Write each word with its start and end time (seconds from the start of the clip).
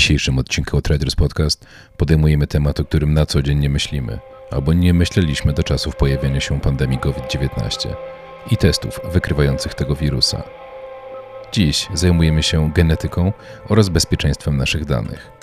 dzisiejszym 0.00 0.38
odcinku 0.38 0.82
Traders 0.82 1.14
Podcast 1.14 1.66
podejmujemy 1.96 2.46
temat, 2.46 2.80
o 2.80 2.84
którym 2.84 3.14
na 3.14 3.26
co 3.26 3.42
dzień 3.42 3.58
nie 3.58 3.70
myślimy, 3.70 4.18
albo 4.50 4.72
nie 4.72 4.94
myśleliśmy 4.94 5.52
do 5.52 5.62
czasów 5.62 5.96
pojawienia 5.96 6.40
się 6.40 6.60
pandemii 6.60 6.98
COVID-19 6.98 7.88
i 8.50 8.56
testów 8.56 9.00
wykrywających 9.12 9.74
tego 9.74 9.94
wirusa. 9.94 10.42
Dziś 11.52 11.88
zajmujemy 11.94 12.42
się 12.42 12.72
genetyką 12.72 13.32
oraz 13.68 13.88
bezpieczeństwem 13.88 14.56
naszych 14.56 14.84
danych. 14.84 15.39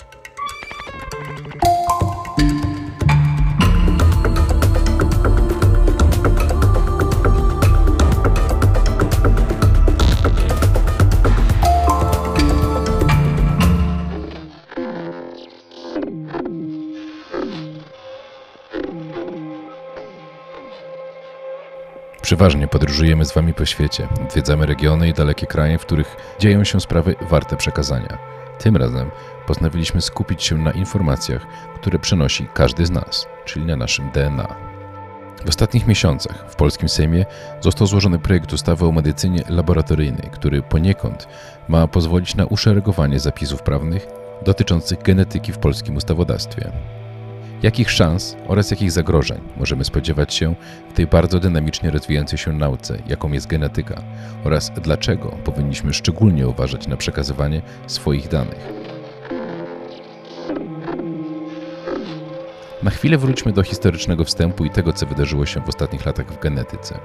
Przeważnie 22.28 22.68
podróżujemy 22.68 23.24
z 23.24 23.32
Wami 23.32 23.54
po 23.54 23.66
świecie, 23.66 24.08
odwiedzamy 24.24 24.66
regiony 24.66 25.08
i 25.08 25.12
dalekie 25.12 25.46
kraje, 25.46 25.78
w 25.78 25.86
których 25.86 26.16
dzieją 26.38 26.64
się 26.64 26.80
sprawy 26.80 27.14
warte 27.30 27.56
przekazania. 27.56 28.18
Tym 28.58 28.76
razem 28.76 29.10
postanowiliśmy 29.46 30.00
skupić 30.00 30.42
się 30.42 30.58
na 30.58 30.72
informacjach, 30.72 31.46
które 31.74 31.98
przenosi 31.98 32.48
każdy 32.54 32.86
z 32.86 32.90
nas, 32.90 33.26
czyli 33.44 33.66
na 33.66 33.76
naszym 33.76 34.10
DNA. 34.10 34.54
W 35.44 35.48
ostatnich 35.48 35.86
miesiącach 35.86 36.44
w 36.50 36.56
polskim 36.56 36.88
Sejmie 36.88 37.26
został 37.60 37.86
złożony 37.86 38.18
projekt 38.18 38.52
ustawy 38.52 38.86
o 38.86 38.92
medycynie 38.92 39.42
laboratoryjnej, 39.48 40.30
który 40.32 40.62
poniekąd 40.62 41.28
ma 41.68 41.86
pozwolić 41.86 42.34
na 42.34 42.46
uszeregowanie 42.46 43.20
zapisów 43.20 43.62
prawnych 43.62 44.06
dotyczących 44.44 45.02
genetyki 45.02 45.52
w 45.52 45.58
polskim 45.58 45.96
ustawodawstwie. 45.96 46.72
Jakich 47.62 47.90
szans 47.90 48.36
oraz 48.48 48.70
jakich 48.70 48.92
zagrożeń 48.92 49.40
możemy 49.56 49.84
spodziewać 49.84 50.34
się 50.34 50.54
w 50.90 50.92
tej 50.92 51.06
bardzo 51.06 51.40
dynamicznie 51.40 51.90
rozwijającej 51.90 52.38
się 52.38 52.52
nauce, 52.52 52.98
jaką 53.06 53.32
jest 53.32 53.46
genetyka, 53.46 54.02
oraz 54.44 54.72
dlaczego 54.82 55.28
powinniśmy 55.28 55.94
szczególnie 55.94 56.48
uważać 56.48 56.86
na 56.86 56.96
przekazywanie 56.96 57.62
swoich 57.86 58.28
danych? 58.28 58.68
Na 62.82 62.90
chwilę 62.90 63.18
wróćmy 63.18 63.52
do 63.52 63.62
historycznego 63.62 64.24
wstępu 64.24 64.64
i 64.64 64.70
tego, 64.70 64.92
co 64.92 65.06
wydarzyło 65.06 65.46
się 65.46 65.60
w 65.60 65.68
ostatnich 65.68 66.06
latach 66.06 66.26
w 66.26 66.38
genetyce. 66.38 66.98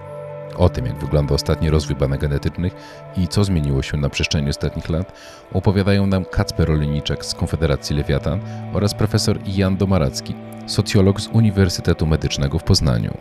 O 0.57 0.69
tym, 0.69 0.85
jak 0.85 0.95
wygląda 0.95 1.35
ostatni 1.35 1.69
rozwój 1.69 1.95
badań 1.95 2.19
genetycznych 2.19 2.73
i 3.17 3.27
co 3.27 3.43
zmieniło 3.43 3.81
się 3.81 3.97
na 3.97 4.09
przestrzeni 4.09 4.49
ostatnich 4.49 4.89
lat, 4.89 5.19
opowiadają 5.53 6.07
nam 6.07 6.25
Kacper 6.25 6.71
Olejniczak 6.71 7.25
z 7.25 7.35
Konfederacji 7.35 7.95
Lewiatan 7.95 8.39
oraz 8.73 8.93
profesor 8.93 9.37
Jan 9.45 9.77
Domaracki, 9.77 10.35
socjolog 10.67 11.21
z 11.21 11.27
Uniwersytetu 11.27 12.05
Medycznego 12.07 12.59
w 12.59 12.63
Poznaniu. 12.63 13.13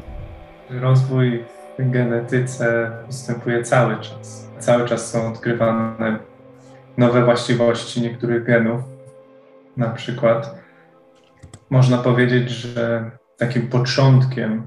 Rozwój 0.71 1.45
w 1.79 1.91
genetyce 1.91 2.91
postępuje 3.07 3.63
cały 3.63 3.97
czas. 3.97 4.49
Cały 4.59 4.89
czas 4.89 5.11
są 5.11 5.29
odkrywane 5.29 6.19
nowe 6.97 7.25
właściwości 7.25 8.03
niektórych 8.03 8.45
genów. 8.45 8.81
Na 9.77 9.91
przykład 9.91 10.55
można 11.71 11.99
powiedzieć, 11.99 12.51
że 12.51 13.11
takim 13.39 13.69
początkiem 13.69 14.67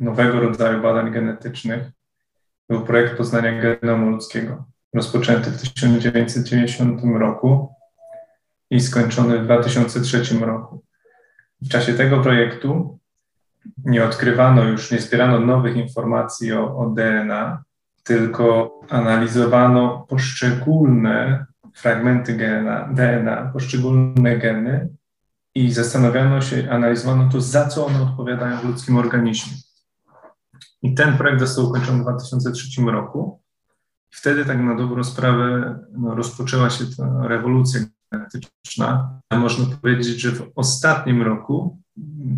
nowego 0.00 0.40
rodzaju 0.40 0.82
badań 0.82 1.12
genetycznych 1.12 1.90
był 2.70 2.80
projekt 2.80 3.16
poznania 3.16 3.60
genomu 3.60 4.10
ludzkiego, 4.10 4.64
rozpoczęty 4.94 5.50
w 5.50 5.62
1990 5.62 7.00
roku 7.18 7.74
i 8.70 8.80
skończony 8.80 9.38
w 9.38 9.44
2003 9.44 10.38
roku. 10.40 10.84
W 11.62 11.68
czasie 11.68 11.94
tego 11.94 12.22
projektu 12.22 12.98
nie 13.84 14.04
odkrywano 14.04 14.64
już, 14.64 14.90
nie 14.90 15.00
zbierano 15.00 15.40
nowych 15.40 15.76
informacji 15.76 16.52
o, 16.52 16.76
o 16.76 16.90
DNA, 16.90 17.62
tylko 18.02 18.80
analizowano 18.88 20.06
poszczególne 20.08 21.46
fragmenty 21.74 22.34
DNA, 22.34 22.88
DNA, 22.92 23.50
poszczególne 23.52 24.38
geny 24.38 24.88
i 25.54 25.72
zastanawiano 25.72 26.40
się, 26.40 26.70
analizowano 26.70 27.30
to, 27.32 27.40
za 27.40 27.68
co 27.68 27.86
one 27.86 28.02
odpowiadają 28.02 28.56
w 28.56 28.64
ludzkim 28.64 28.96
organizmie. 28.96 29.69
I 30.82 30.94
ten 30.94 31.18
projekt 31.18 31.40
został 31.40 31.68
ukończony 31.68 31.98
w 31.98 32.02
2003 32.02 32.82
roku. 32.82 33.40
Wtedy 34.10 34.44
tak 34.44 34.60
na 34.60 34.74
dobrą 34.74 35.04
sprawę 35.04 35.78
no, 35.92 36.14
rozpoczęła 36.14 36.70
się 36.70 36.84
ta 36.96 37.28
rewolucja 37.28 37.80
genetyczna. 38.12 39.20
Można 39.32 39.76
powiedzieć, 39.76 40.20
że 40.20 40.32
w 40.32 40.52
ostatnim 40.56 41.22
roku 41.22 41.80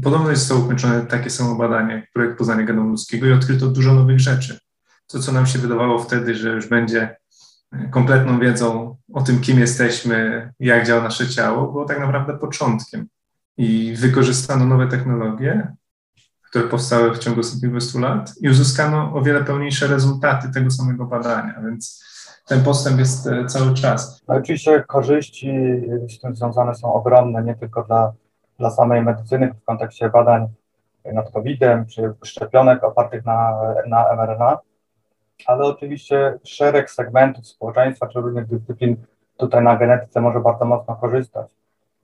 podobno 0.03 0.37
zostało 0.37 0.61
ukończone 0.61 1.07
takie 1.07 1.31
samo 1.31 1.55
badanie, 1.55 2.07
projekt 2.15 2.39
poznania 2.39 2.65
genomu 2.65 2.91
ludzkiego 2.91 3.27
i 3.27 3.33
odkryto 3.33 3.67
dużo 3.67 3.95
nowych 3.95 4.21
rzeczy. 4.21 4.59
To, 5.07 5.19
co 5.19 5.33
nam 5.33 5.47
się 5.47 5.59
wydawało 5.59 5.99
wtedy, 5.99 6.35
że 6.35 6.49
już 6.51 6.69
będzie 6.69 7.17
kompletną 7.91 8.41
wiedzą 8.41 8.97
o 9.13 9.23
tym, 9.23 9.41
kim 9.41 9.59
jesteśmy, 9.59 10.51
jak 10.61 10.87
działa 10.87 11.03
nasze 11.03 11.29
ciało, 11.29 11.73
było 11.73 11.85
tak 11.85 12.01
naprawdę 12.01 12.39
początkiem. 12.39 13.07
I 13.57 13.95
wykorzystano 13.97 14.65
nowe 14.65 14.89
technologie, 14.89 15.73
które 16.53 16.69
powstały 16.69 17.15
w 17.15 17.19
ciągu 17.19 17.41
ostatnich 17.41 17.71
20 17.71 18.01
lat 18.01 18.33
i 18.41 18.49
uzyskano 18.49 19.13
o 19.15 19.23
wiele 19.23 19.45
pełniejsze 19.45 19.87
rezultaty 19.87 20.53
tego 20.55 20.71
samego 20.71 21.05
badania, 21.05 21.55
więc 21.65 22.05
ten 22.47 22.65
postęp 22.65 22.99
jest 22.99 23.27
e, 23.27 23.47
cały 23.47 23.75
czas. 23.75 24.23
Oczywiście 24.27 24.85
korzyści 24.89 25.53
z 26.09 26.21
tym 26.21 26.37
związane 26.37 26.75
są 26.75 26.95
ogromne, 26.95 27.43
nie 27.43 27.55
tylko 27.55 27.83
dla, 27.83 28.13
dla 28.59 28.71
samej 28.71 29.03
medycyny 29.03 29.55
w 29.55 29.65
kontekście 29.65 30.09
badań 30.09 30.49
nad 31.13 31.31
COVID-em 31.31 31.87
czy 31.87 32.15
szczepionek 32.25 32.85
opartych 32.85 33.25
na, 33.25 33.61
na 33.87 34.05
mRNA, 34.17 34.59
ale 35.47 35.65
oczywiście 35.65 36.39
szereg 36.45 36.91
segmentów 36.91 37.47
społeczeństwa 37.47 38.07
czy 38.07 38.21
różnych 38.21 38.47
dyscyplin 38.47 38.97
tutaj 39.37 39.65
na 39.65 39.77
genetyce 39.77 40.21
może 40.21 40.41
bardzo 40.41 40.65
mocno 40.65 40.97
korzystać. 40.97 41.47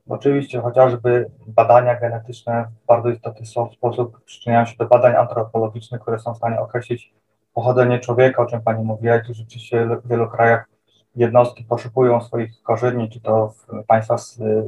Oczywiście 0.08 0.60
chociażby 0.60 1.30
badania 1.46 2.00
genetyczne 2.00 2.68
w 2.82 2.86
bardzo 2.86 3.08
istotny 3.08 3.46
sposób 3.72 4.20
przyczyniają 4.24 4.66
się 4.66 4.76
do 4.76 4.86
badań 4.86 5.16
antropologicznych, 5.16 6.00
które 6.00 6.18
są 6.18 6.34
w 6.34 6.36
stanie 6.36 6.60
określić 6.60 7.14
pochodzenie 7.54 7.98
człowieka, 7.98 8.42
o 8.42 8.46
czym 8.46 8.62
Pani 8.62 8.84
mówiła, 8.84 9.16
i 9.16 9.34
rzeczywiście 9.34 9.86
w 9.86 10.08
wielu 10.08 10.28
krajach 10.28 10.68
jednostki 11.16 11.64
poszukują 11.64 12.20
swoich 12.20 12.62
korzeni, 12.62 13.10
czy 13.10 13.20
to 13.20 13.48
w 13.48 13.84
państwach 13.86 14.20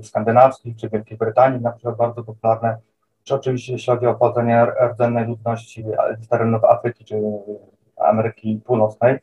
skandynawskich, 0.02 0.76
czy 0.76 0.88
Wielkiej 0.88 1.18
Brytanii, 1.18 1.60
na 1.60 1.72
przykład 1.72 1.96
bardzo 1.96 2.24
popularne, 2.24 2.78
czy 3.24 3.34
oczywiście 3.34 3.72
jeśli 3.72 3.92
chodzi 3.92 4.06
o 4.06 4.14
pochodzenie 4.14 4.66
rdzennej 4.92 5.26
ludności 5.26 5.84
z 6.20 6.28
terenów 6.28 6.64
Afryki, 6.64 7.04
czy 7.04 7.22
Ameryki 7.96 8.60
Północnej. 8.66 9.18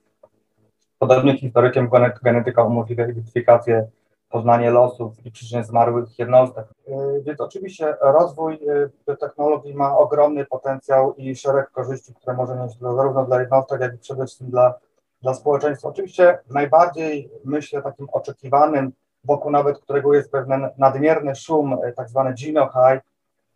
Podobnie 1.00 1.38
historykiem 1.38 1.90
genetyka 2.24 2.64
umożliwia 2.64 3.08
identyfikację 3.08 3.88
poznanie 4.30 4.72
losów 4.72 5.26
i 5.26 5.32
przyczyn 5.32 5.64
zmarłych 5.64 6.20
jednostek. 6.20 6.66
Y, 6.88 7.22
więc 7.24 7.42
oczywiście 7.42 7.96
rozwój 8.02 8.60
biotechnologii 9.08 9.72
y, 9.72 9.76
ma 9.76 9.98
ogromny 9.98 10.46
potencjał 10.46 11.16
i 11.16 11.36
szereg 11.36 11.72
korzyści, 11.72 12.14
które 12.14 12.36
może 12.36 12.56
mieć 12.56 12.80
zarówno 12.80 13.26
dla 13.26 13.42
jednostek, 13.42 13.82
jak 13.82 13.96
i 13.96 13.98
przede 13.98 14.26
wszystkim 14.26 14.50
dla, 14.50 14.74
dla 15.22 15.34
społeczeństwa. 15.34 15.90
Oczywiście 15.90 16.40
najbardziej, 16.50 17.32
myślę, 17.46 17.82
takim 17.82 18.08
oczekiwanym, 18.12 18.92
wokół 19.24 19.52
nawet 19.52 19.80
którego 19.80 20.14
jest 20.14 20.32
pewien 20.32 20.70
nadmierny 20.78 21.36
szum, 21.36 21.74
y, 21.74 21.94
tak 21.94 22.10
zwany 22.10 22.34
genohigh, 22.34 23.02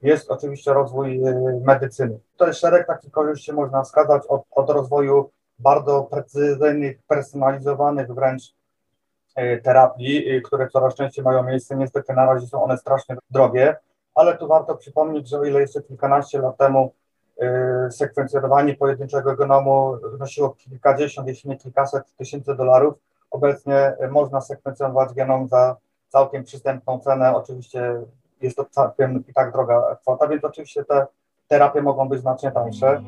jest 0.02 0.32
oczywiście 0.32 0.74
rozwój 0.74 1.22
medycyny. 1.66 2.20
Jest 2.40 2.60
szereg 2.60 2.88
takich 2.88 3.12
korzyści 3.12 3.54
można 3.54 3.84
wskazać 3.84 4.24
od, 4.28 4.42
od 4.52 4.70
rozwoju 4.70 5.30
bardzo 5.60 6.04
precyzyjnych, 6.04 7.00
personalizowanych 7.08 8.08
wręcz 8.14 8.42
E, 8.44 8.61
terapii, 9.64 10.30
e, 10.30 10.42
które 10.42 10.68
coraz 10.68 10.96
częściej 10.96 11.26
mają 11.26 11.44
miejsce. 11.44 11.76
Niestety 11.76 12.14
na 12.14 12.26
razie 12.26 12.48
są 12.48 12.64
one 12.64 12.78
strasznie 12.78 13.16
drogie, 13.30 13.76
ale 14.16 14.38
tu 14.38 14.48
warto 14.48 14.76
przypomnieć, 14.76 15.30
że 15.30 15.40
o 15.40 15.46
ile 15.46 15.62
jeszcze 15.62 15.82
kilkanaście 15.82 16.40
lat 16.40 16.58
temu 16.58 16.94
e, 17.42 17.92
sekwencjonowanie 17.92 18.76
pojedynczego 18.76 19.36
genomu 19.36 19.98
nosiło 20.20 20.50
kilkadziesiąt, 20.50 21.28
jeśli 21.28 21.50
nie 21.50 21.58
kilkaset 21.58 22.16
tysięcy 22.18 22.56
dolarów, 22.56 22.94
obecnie 23.32 23.94
można 24.12 24.42
sekwencjonować 24.42 25.14
genom 25.14 25.48
za 25.48 25.76
całkiem 26.10 26.44
przystępną 26.44 27.00
cenę. 27.00 27.36
Oczywiście 27.36 28.02
jest 28.42 28.58
to 28.58 28.66
całkiem 28.66 29.24
i 29.28 29.34
tak 29.34 29.52
droga 29.52 29.98
kwota, 30.02 30.28
więc 30.28 30.44
oczywiście 30.44 30.86
te 30.86 31.08
terapie 31.48 31.82
mogą 31.82 32.10
być 32.10 32.22
znacznie 32.22 32.52
tańsze. 32.52 33.02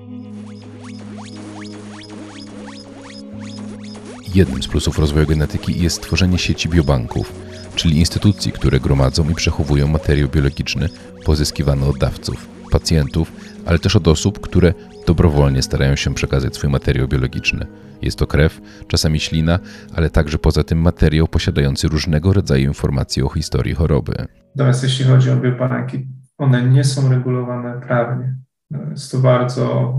Jednym 4.33 4.63
z 4.63 4.68
plusów 4.68 5.00
rozwoju 5.00 5.27
genetyki 5.27 5.83
jest 5.83 5.95
stworzenie 5.95 6.38
sieci 6.38 6.69
biobanków, 6.69 7.33
czyli 7.75 7.97
instytucji, 8.00 8.51
które 8.51 8.80
gromadzą 8.80 9.30
i 9.30 9.35
przechowują 9.35 9.88
materiał 9.88 10.30
biologiczny 10.30 10.89
pozyskiwany 11.25 11.85
od 11.85 11.97
dawców, 11.97 12.47
pacjentów, 12.71 13.31
ale 13.65 13.80
też 13.80 13.95
od 13.95 14.07
osób, 14.07 14.39
które 14.39 14.74
dobrowolnie 15.07 15.62
starają 15.62 15.95
się 15.95 16.13
przekazać 16.13 16.56
swój 16.56 16.69
materiał 16.69 17.07
biologiczny. 17.07 17.68
Jest 18.01 18.19
to 18.19 18.27
krew, 18.27 18.62
czasami 18.88 19.19
ślina, 19.19 19.59
ale 19.95 20.09
także 20.09 20.38
poza 20.38 20.63
tym 20.63 20.81
materiał 20.81 21.27
posiadający 21.27 21.88
różnego 21.88 22.33
rodzaju 22.33 22.68
informacje 22.68 23.25
o 23.25 23.30
historii 23.30 23.75
choroby. 23.75 24.13
Natomiast 24.56 24.83
jeśli 24.83 25.06
chodzi 25.06 25.30
o 25.31 25.35
biobanki, 25.35 26.07
one 26.38 26.69
nie 26.69 26.83
są 26.83 27.09
regulowane 27.09 27.81
prawnie. 27.81 28.35
Jest 28.91 29.12
to 29.12 29.18
bardzo, 29.18 29.94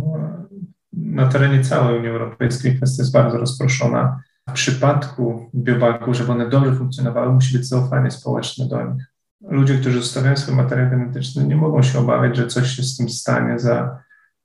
na 0.97 1.27
terenie 1.27 1.65
całej 1.65 1.99
Unii 1.99 2.11
Europejskiej 2.11 2.77
kwestia 2.77 3.03
jest 3.03 3.13
bardzo 3.13 3.39
rozproszona. 3.39 4.21
W 4.49 4.53
przypadku 4.53 5.51
biobanków, 5.55 6.17
żeby 6.17 6.33
one 6.33 6.49
dobrze 6.49 6.73
funkcjonowały, 6.73 7.33
musi 7.33 7.59
być 7.59 7.69
zaufanie 7.69 8.11
społeczne 8.11 8.69
do 8.69 8.93
nich. 8.93 9.05
Ludzie, 9.41 9.79
którzy 9.79 10.01
zostawiają 10.01 10.37
swój 10.37 10.55
materiał 10.55 10.91
genetyczny, 10.91 11.47
nie 11.47 11.57
mogą 11.57 11.83
się 11.83 11.99
obawiać, 11.99 12.37
że 12.37 12.47
coś 12.47 12.69
się 12.69 12.83
z 12.83 12.97
tym 12.97 13.09
stanie 13.09 13.59
za 13.59 13.99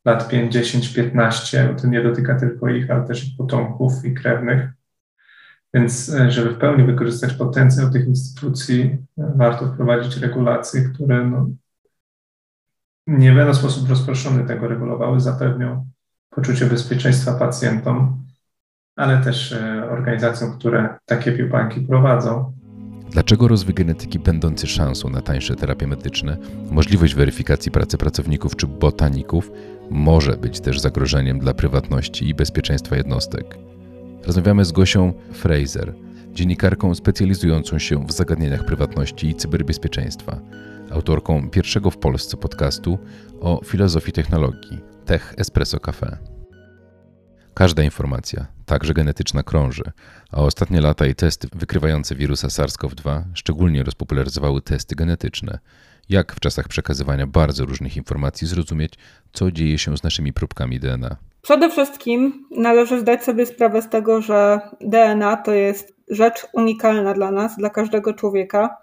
lat 0.06 0.30
5, 0.30 0.54
10, 0.54 0.94
15. 0.94 1.76
To 1.82 1.88
nie 1.88 2.04
dotyka 2.04 2.40
tylko 2.40 2.70
ich, 2.70 2.92
ale 2.92 3.08
też 3.08 3.28
ich 3.28 3.38
potomków 3.38 4.06
i 4.06 4.14
krewnych. 4.14 4.70
Więc, 5.74 6.10
e, 6.10 6.32
żeby 6.32 6.50
w 6.50 6.58
pełni 6.58 6.84
wykorzystać 6.84 7.34
potencjał 7.34 7.90
tych 7.92 8.08
instytucji, 8.08 8.98
e, 9.18 9.34
warto 9.36 9.68
wprowadzić 9.68 10.18
regulacje, 10.18 10.82
które 10.82 11.28
no, 11.28 11.50
nie 13.08 13.34
będą 13.34 13.54
w 13.54 13.58
sposób 13.58 13.90
rozproszony 13.90 14.48
tego 14.48 14.68
regulowały, 14.68 15.20
zapewnią 15.20 15.90
poczucie 16.30 16.66
bezpieczeństwa 16.66 17.34
pacjentom, 17.34 18.26
ale 18.96 19.18
też 19.18 19.52
e, 19.52 19.90
organizacjom, 19.90 20.60
które 20.60 20.98
takie 21.06 21.32
biobanki 21.32 21.82
prowadzą. 21.82 22.54
Dlaczego 23.12 23.48
rozwój 23.48 23.74
genetyki 23.74 24.20
będący 24.20 24.68
szansą 24.68 25.10
na 25.10 25.22
tańsze 25.22 25.56
terapie 25.56 25.88
medyczne, 25.88 26.38
możliwość 26.72 27.16
weryfikacji 27.16 27.72
pracy 27.72 27.98
pracowników 27.98 28.56
czy 28.56 28.68
botaników 28.68 29.52
może 29.90 30.38
być 30.38 30.60
też 30.60 30.80
zagrożeniem 30.80 31.40
dla 31.40 31.54
prywatności 31.54 32.30
i 32.30 32.36
bezpieczeństwa 32.36 32.96
jednostek? 32.96 33.58
Rozmawiamy 34.26 34.66
z 34.66 34.72
Gosią 34.72 35.14
Fraser, 35.34 35.94
dziennikarką 36.34 36.96
specjalizującą 36.96 37.80
się 37.80 38.06
w 38.06 38.12
zagadnieniach 38.12 38.66
prywatności 38.66 39.30
i 39.30 39.36
cyberbezpieczeństwa, 39.36 40.40
autorką 40.92 41.50
pierwszego 41.50 41.92
w 41.92 41.98
Polsce 41.98 42.38
podcastu 42.38 43.00
o 43.42 43.62
filozofii 43.66 44.12
technologii 44.12 44.80
Tech 45.06 45.34
Espresso 45.38 45.80
Cafe. 45.80 46.18
Każda 47.54 47.84
informacja, 47.84 48.48
także 48.66 48.94
genetyczna, 48.94 49.44
krąży, 49.44 49.84
a 50.32 50.42
ostatnie 50.42 50.82
lata 50.82 51.06
i 51.06 51.16
testy 51.16 51.48
wykrywające 51.56 52.16
wirusa 52.16 52.48
SARS-CoV-2 52.48 53.22
szczególnie 53.34 53.84
rozpopularyzowały 53.84 54.62
testy 54.62 54.96
genetyczne. 54.96 55.60
Jak 56.10 56.34
w 56.34 56.40
czasach 56.40 56.68
przekazywania 56.68 57.28
bardzo 57.28 57.66
różnych 57.66 57.98
informacji 57.98 58.48
zrozumieć, 58.48 58.94
co 59.34 59.52
dzieje 59.52 59.78
się 59.78 59.98
z 59.98 60.04
naszymi 60.04 60.34
próbkami 60.34 60.80
DNA? 60.80 61.16
Przede 61.42 61.70
wszystkim 61.70 62.46
należy 62.52 63.00
zdać 63.00 63.24
sobie 63.24 63.46
sprawę 63.46 63.82
z 63.82 63.90
tego, 63.90 64.22
że 64.22 64.60
DNA 64.82 65.38
to 65.38 65.52
jest 65.52 65.94
rzecz 66.10 66.48
unikalna 66.54 67.14
dla 67.14 67.32
nas, 67.32 67.58
dla 67.58 67.70
każdego 67.70 68.14
człowieka. 68.14 68.78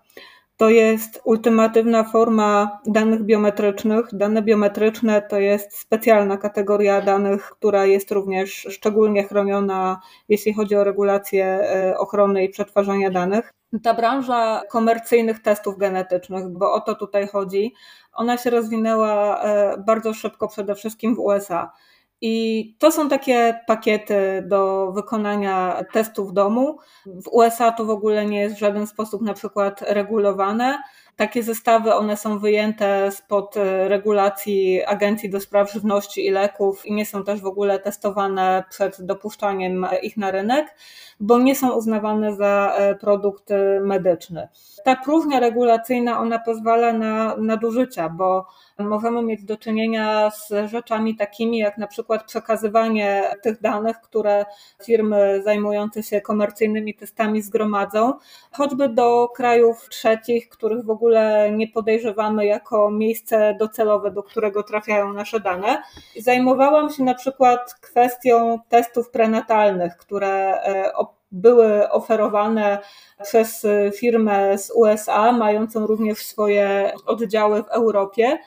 To 0.56 0.70
jest 0.70 1.20
ultimatywna 1.24 2.04
forma 2.04 2.80
danych 2.86 3.22
biometrycznych. 3.22 4.06
Dane 4.12 4.42
biometryczne 4.42 5.22
to 5.22 5.38
jest 5.38 5.78
specjalna 5.78 6.36
kategoria 6.36 7.00
danych, 7.00 7.50
która 7.50 7.86
jest 7.86 8.10
również 8.10 8.66
szczególnie 8.70 9.24
chroniona, 9.24 10.00
jeśli 10.28 10.54
chodzi 10.54 10.76
o 10.76 10.84
regulację 10.84 11.44
e, 11.46 11.98
ochrony 11.98 12.44
i 12.44 12.48
przetwarzania 12.48 13.10
danych. 13.10 13.52
Ta 13.82 13.94
branża 13.94 14.62
komercyjnych 14.70 15.42
testów 15.42 15.78
genetycznych, 15.78 16.48
bo 16.48 16.72
o 16.72 16.80
to 16.80 16.94
tutaj 16.94 17.28
chodzi, 17.28 17.74
ona 18.12 18.38
się 18.38 18.50
rozwinęła 18.50 19.42
e, 19.42 19.76
bardzo 19.78 20.14
szybko, 20.14 20.48
przede 20.48 20.74
wszystkim 20.74 21.14
w 21.14 21.18
USA. 21.18 21.72
I 22.20 22.76
to 22.78 22.92
są 22.92 23.08
takie 23.08 23.60
pakiety 23.66 24.44
do 24.46 24.92
wykonania 24.92 25.84
testu 25.92 26.26
w 26.26 26.32
domu. 26.32 26.78
W 27.06 27.28
USA 27.32 27.72
to 27.72 27.84
w 27.84 27.90
ogóle 27.90 28.26
nie 28.26 28.40
jest 28.40 28.56
w 28.56 28.58
żaden 28.58 28.86
sposób 28.86 29.22
na 29.22 29.34
przykład 29.34 29.82
regulowane. 29.82 30.78
Takie 31.16 31.42
zestawy, 31.42 31.94
one 31.94 32.16
są 32.16 32.38
wyjęte 32.38 33.10
spod 33.12 33.56
e, 33.56 33.88
regulacji 33.88 34.84
Agencji 34.84 35.30
do 35.30 35.40
Spraw 35.40 35.72
Żywności 35.72 36.26
i 36.26 36.30
Leków 36.30 36.86
i 36.86 36.92
nie 36.92 37.06
są 37.06 37.24
też 37.24 37.40
w 37.40 37.46
ogóle 37.46 37.78
testowane 37.78 38.64
przed 38.70 39.02
dopuszczaniem 39.02 39.86
ich 40.02 40.16
na 40.16 40.30
rynek, 40.30 40.74
bo 41.20 41.38
nie 41.38 41.54
są 41.54 41.72
uznawane 41.72 42.36
za 42.36 42.74
e, 42.76 42.94
produkt 42.94 43.48
medyczny. 43.80 44.48
Ta 44.84 44.96
próżnia 44.96 45.40
regulacyjna, 45.40 46.20
ona 46.20 46.38
pozwala 46.38 46.92
na 46.92 47.36
nadużycia, 47.36 48.08
bo 48.08 48.46
możemy 48.78 49.22
mieć 49.22 49.44
do 49.44 49.56
czynienia 49.56 50.30
z 50.30 50.70
rzeczami 50.70 51.16
takimi 51.16 51.58
jak 51.58 51.78
na 51.78 51.86
przykład 51.86 52.24
przekazywanie 52.24 53.22
tych 53.42 53.60
danych, 53.60 53.96
które 54.00 54.44
firmy 54.84 55.42
zajmujące 55.44 56.02
się 56.02 56.20
komercyjnymi 56.20 56.94
testami 56.94 57.42
zgromadzą, 57.42 58.12
choćby 58.52 58.88
do 58.88 59.28
krajów 59.28 59.88
trzecich, 59.88 60.48
których 60.48 60.84
w 60.84 60.90
ogóle 60.90 61.05
nie 61.52 61.68
podejrzewamy 61.68 62.46
jako 62.46 62.90
miejsce 62.90 63.56
docelowe, 63.58 64.10
do 64.10 64.22
którego 64.22 64.62
trafiają 64.62 65.12
nasze 65.12 65.40
dane. 65.40 65.82
Zajmowałam 66.20 66.90
się 66.90 67.04
na 67.04 67.14
przykład 67.14 67.74
kwestią 67.74 68.58
testów 68.68 69.10
prenatalnych, 69.10 69.96
które 69.96 70.62
e, 70.62 70.92
były 71.32 71.90
oferowane 71.90 72.78
przez 73.22 73.66
firmę 73.96 74.58
z 74.58 74.70
USA, 74.70 75.32
mającą 75.32 75.86
również 75.86 76.18
swoje 76.18 76.92
oddziały 77.06 77.62
w 77.62 77.68
Europie. 77.68 78.38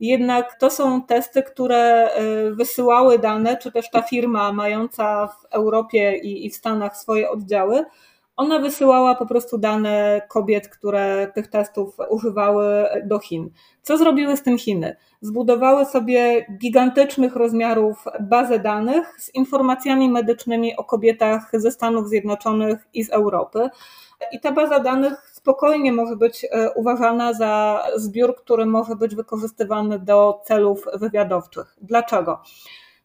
Jednak 0.00 0.58
to 0.60 0.70
są 0.70 1.02
testy, 1.02 1.42
które 1.42 2.10
y, 2.20 2.54
wysyłały 2.54 3.18
dane, 3.18 3.56
czy 3.56 3.72
też 3.72 3.90
ta 3.90 4.02
firma 4.02 4.52
mająca 4.52 5.26
w 5.26 5.54
Europie 5.54 6.16
i 6.16 6.50
w 6.50 6.56
Stanach 6.56 6.96
swoje 6.96 7.30
oddziały, 7.30 7.84
ona 8.36 8.58
wysyłała 8.58 9.14
po 9.14 9.26
prostu 9.26 9.58
dane 9.58 10.22
kobiet, 10.28 10.68
które 10.68 11.32
tych 11.34 11.48
testów 11.48 11.96
używały 12.10 12.86
do 13.04 13.18
Chin. 13.18 13.50
Co 13.82 13.98
zrobiły 13.98 14.36
z 14.36 14.42
tym 14.42 14.58
Chiny? 14.58 14.96
Zbudowały 15.20 15.84
sobie 15.84 16.46
gigantycznych 16.58 17.36
rozmiarów 17.36 18.04
bazę 18.20 18.58
danych 18.58 19.16
z 19.18 19.34
informacjami 19.34 20.08
medycznymi 20.08 20.76
o 20.76 20.84
kobietach 20.84 21.50
ze 21.52 21.70
Stanów 21.70 22.08
Zjednoczonych 22.08 22.88
i 22.94 23.04
z 23.04 23.10
Europy. 23.10 23.68
I 24.32 24.40
ta 24.40 24.52
baza 24.52 24.78
danych 24.78 25.30
spokojnie 25.32 25.92
może 25.92 26.16
być 26.16 26.44
e, 26.50 26.70
uważana 26.70 27.32
za 27.32 27.82
zbiór, 27.96 28.36
który 28.36 28.66
może 28.66 28.96
być 28.96 29.14
wykorzystywany 29.14 29.98
do 29.98 30.40
celów 30.44 30.84
wywiadowczych. 30.94 31.76
Dlaczego? 31.80 32.42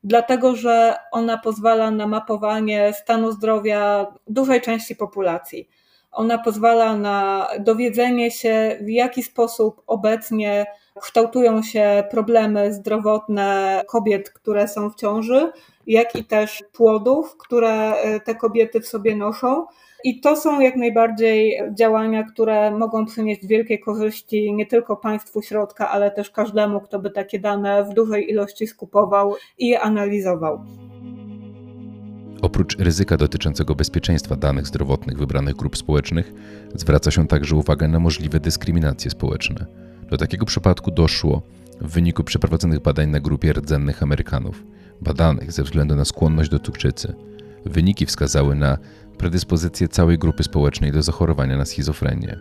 Dlatego, 0.04 0.56
że 0.56 0.96
ona 1.12 1.38
pozwala 1.38 1.92
na 1.92 2.08
mapowanie 2.08 2.94
stanu 2.94 3.32
zdrowia 3.32 4.08
dużej 4.28 4.62
części 4.62 4.96
populacji. 4.96 5.70
Ona 6.12 6.38
pozwala 6.38 6.96
na 6.96 7.48
dowiedzenie 7.60 8.32
się, 8.32 8.78
w 8.82 8.90
jaki 8.90 9.24
sposób 9.24 9.82
obecnie 9.88 10.66
kształtują 11.02 11.64
się 11.64 12.04
problemy 12.12 12.74
zdrowotne 12.74 13.82
kobiet, 13.88 14.30
które 14.30 14.68
są 14.68 14.90
w 14.90 14.96
ciąży, 14.96 15.52
jak 15.88 16.16
i 16.16 16.26
też 16.26 16.64
płodów, 16.74 17.38
które 17.38 17.94
e, 17.94 18.20
te 18.20 18.36
kobiety 18.36 18.82
w 18.82 18.88
sobie 18.88 19.16
noszą 19.16 19.66
i 20.04 20.20
to 20.20 20.36
są 20.36 20.60
jak 20.60 20.76
najbardziej 20.76 21.62
działania, 21.74 22.24
które 22.24 22.72
mogą 22.72 23.06
przynieść 23.06 23.48
wielkie 23.48 23.78
korzyści 23.78 24.54
nie 24.54 24.66
tylko 24.66 24.98
państwu 24.98 25.42
środka, 25.42 25.90
ale 25.90 26.12
też 26.12 26.30
każdemu, 26.30 26.82
kto 26.82 27.00
by 27.00 27.10
takie 27.10 27.40
dane 27.40 27.84
w 27.84 27.94
dużej 27.94 28.32
ilości 28.32 28.68
skupował 28.68 29.36
i 29.58 29.68
je 29.68 29.82
analizował. 29.82 30.66
Oprócz 32.42 32.78
ryzyka 32.78 33.18
dotyczącego 33.18 33.76
bezpieczeństwa 33.76 34.36
danych 34.36 34.68
zdrowotnych 34.68 35.18
wybranych 35.18 35.56
grup 35.56 35.78
społecznych, 35.78 36.34
zwraca 36.76 37.12
się 37.12 37.28
także 37.28 37.56
uwagę 37.56 37.88
na 37.88 38.00
możliwe 38.00 38.40
dyskryminacje 38.40 39.12
społeczne. 39.12 39.66
Do 40.10 40.18
takiego 40.18 40.46
przypadku 40.46 40.92
doszło 40.92 41.42
w 41.82 41.94
wyniku 41.94 42.24
przeprowadzonych 42.24 42.80
badań 42.80 43.10
na 43.10 43.20
grupie 43.20 43.54
rdzennych 43.54 44.04
Amerykanów, 44.04 44.64
badanych 45.02 45.52
ze 45.52 45.64
względu 45.64 45.96
na 45.96 46.06
skłonność 46.06 46.50
do 46.50 46.60
cukrzycy. 46.60 47.14
Wyniki 47.66 48.06
wskazały 48.06 48.56
na 48.56 48.78
predyspozycję 49.20 49.88
całej 49.88 50.18
grupy 50.18 50.44
społecznej 50.44 50.92
do 50.92 51.02
zachorowania 51.02 51.58
na 51.58 51.66
schizofrenię. 51.66 52.40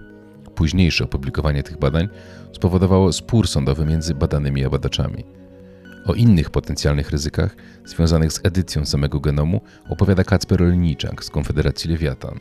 Późniejsze 0.55 1.05
opublikowanie 1.05 1.63
tych 1.63 1.79
badań 1.79 2.09
spowodowało 2.53 3.13
spór 3.13 3.49
sądowy 3.49 3.85
między 3.85 4.15
badanymi 4.15 4.65
a 4.65 4.71
badaczami. 4.71 5.25
O 6.07 6.15
innych 6.15 6.51
potencjalnych 6.51 7.11
ryzykach 7.11 7.57
związanych 7.85 8.33
z 8.33 8.41
edycją 8.45 8.87
samego 8.87 9.21
genomu 9.21 9.61
opowiada 9.89 10.25
Kacper 10.25 10.63
Olniczak 10.63 11.25
z 11.25 11.31
Konfederacji 11.31 11.91
Lewiatan. 11.91 12.39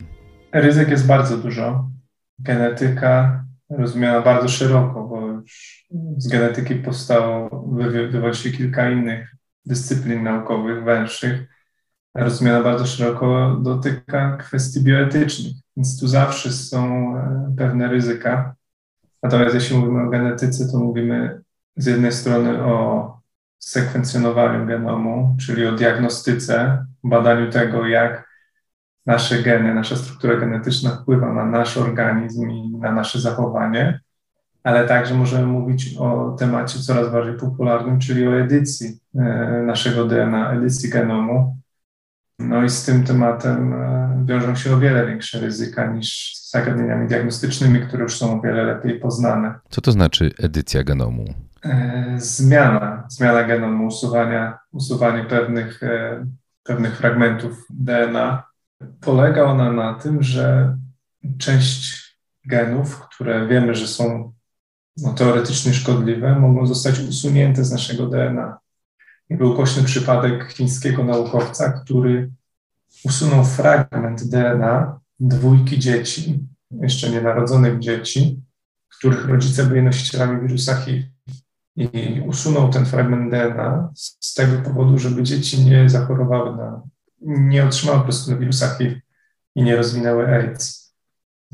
Ryzyk 0.52 0.88
jest 0.88 1.06
bardzo 1.06 1.38
dużo. 1.38 1.90
Genetyka 2.38 3.44
rozumiana 3.70 4.20
bardzo 4.20 4.48
szeroko, 4.48 5.06
bo 5.08 5.26
już 5.26 5.84
z 6.16 6.28
genetyki 6.28 6.74
powstało, 6.74 7.64
wywodzi 8.10 8.42
się 8.42 8.50
kilka 8.50 8.90
innych 8.90 9.34
dyscyplin 9.66 10.22
naukowych, 10.22 10.84
węższych 10.84 11.57
rozumiana 12.14 12.62
bardzo 12.62 12.86
szeroko, 12.86 13.56
dotyka 13.62 14.36
kwestii 14.36 14.80
bioetycznych, 14.80 15.52
więc 15.76 16.00
tu 16.00 16.08
zawsze 16.08 16.52
są 16.52 17.16
e, 17.16 17.54
pewne 17.58 17.88
ryzyka. 17.88 18.54
Natomiast 19.22 19.54
jeśli 19.54 19.78
mówimy 19.78 20.02
o 20.02 20.10
genetyce, 20.10 20.68
to 20.72 20.78
mówimy 20.78 21.40
z 21.76 21.86
jednej 21.86 22.12
strony 22.12 22.64
o 22.64 23.18
sekwencjonowaniu 23.58 24.66
genomu, 24.66 25.36
czyli 25.40 25.66
o 25.66 25.72
diagnostyce, 25.72 26.86
badaniu 27.04 27.50
tego, 27.50 27.86
jak 27.86 28.28
nasze 29.06 29.42
geny, 29.42 29.74
nasza 29.74 29.96
struktura 29.96 30.36
genetyczna 30.36 30.90
wpływa 30.90 31.32
na 31.32 31.44
nasz 31.44 31.76
organizm 31.76 32.50
i 32.50 32.70
na 32.70 32.92
nasze 32.92 33.20
zachowanie, 33.20 34.00
ale 34.64 34.88
także 34.88 35.14
możemy 35.14 35.46
mówić 35.46 35.96
o 35.98 36.36
temacie 36.38 36.78
coraz 36.78 37.12
bardziej 37.12 37.34
popularnym, 37.34 37.98
czyli 37.98 38.28
o 38.28 38.40
edycji 38.40 38.98
e, 39.14 39.62
naszego 39.66 40.04
DNA, 40.04 40.52
edycji 40.52 40.90
genomu. 40.90 41.57
No 42.38 42.64
i 42.64 42.70
z 42.70 42.84
tym 42.84 43.04
tematem 43.04 43.72
e, 43.72 44.24
wiążą 44.24 44.56
się 44.56 44.74
o 44.74 44.78
wiele 44.78 45.06
większe 45.06 45.40
ryzyka 45.40 45.86
niż 45.86 46.34
z 46.36 46.50
zagadnieniami 46.50 47.08
diagnostycznymi, 47.08 47.80
które 47.80 48.02
już 48.02 48.18
są 48.18 48.38
o 48.38 48.42
wiele 48.42 48.64
lepiej 48.64 49.00
poznane. 49.00 49.58
Co 49.70 49.80
to 49.80 49.92
znaczy 49.92 50.30
edycja 50.38 50.84
genomu? 50.84 51.24
E, 51.64 52.14
zmiana, 52.16 53.06
zmiana 53.08 53.44
genomu, 53.44 53.86
usuwania, 53.86 54.58
usuwanie 54.72 55.24
pewnych, 55.24 55.80
pewnych 56.62 56.96
fragmentów 56.96 57.66
DNA. 57.70 58.42
Polega 59.00 59.44
ona 59.44 59.72
na 59.72 59.94
tym, 59.94 60.22
że 60.22 60.76
część 61.38 62.08
genów, 62.44 63.00
które 63.00 63.46
wiemy, 63.46 63.74
że 63.74 63.86
są 63.86 64.32
no, 64.96 65.14
teoretycznie 65.14 65.74
szkodliwe, 65.74 66.38
mogą 66.38 66.66
zostać 66.66 67.00
usunięte 67.00 67.64
z 67.64 67.72
naszego 67.72 68.06
DNA. 68.06 68.58
Był 69.30 69.54
głośny 69.54 69.82
przypadek 69.82 70.52
chińskiego 70.52 71.04
naukowca, 71.04 71.72
który 71.72 72.30
usunął 73.04 73.44
fragment 73.44 74.28
DNA 74.28 75.00
dwójki 75.20 75.78
dzieci, 75.78 76.38
jeszcze 76.70 77.10
nienarodzonych 77.10 77.78
dzieci, 77.78 78.42
których 78.88 79.28
rodzice 79.28 79.64
byli 79.64 79.82
nosicielami 79.82 80.40
wirusa 80.40 80.74
HIV. 80.74 81.08
I 81.76 82.22
usunął 82.26 82.70
ten 82.70 82.86
fragment 82.86 83.30
DNA 83.30 83.90
z 83.94 84.34
tego 84.34 84.62
powodu, 84.62 84.98
żeby 84.98 85.22
dzieci 85.22 85.64
nie 85.64 85.90
zachorowały 85.90 86.56
na, 86.56 86.82
nie 87.20 87.64
otrzymały 87.64 87.98
po 87.98 88.04
prostu 88.04 88.38
wirusa 88.38 88.68
HIV 88.68 89.00
i 89.54 89.62
nie 89.62 89.76
rozwinęły 89.76 90.28
AIDS. 90.28 90.94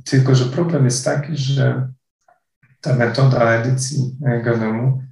Tylko, 0.05 0.35
że 0.35 0.45
problem 0.45 0.85
jest 0.85 1.05
taki, 1.05 1.37
że 1.37 1.89
ta 2.81 2.97
metoda 2.97 3.53
edycji 3.53 4.17
genomu, 4.45 5.03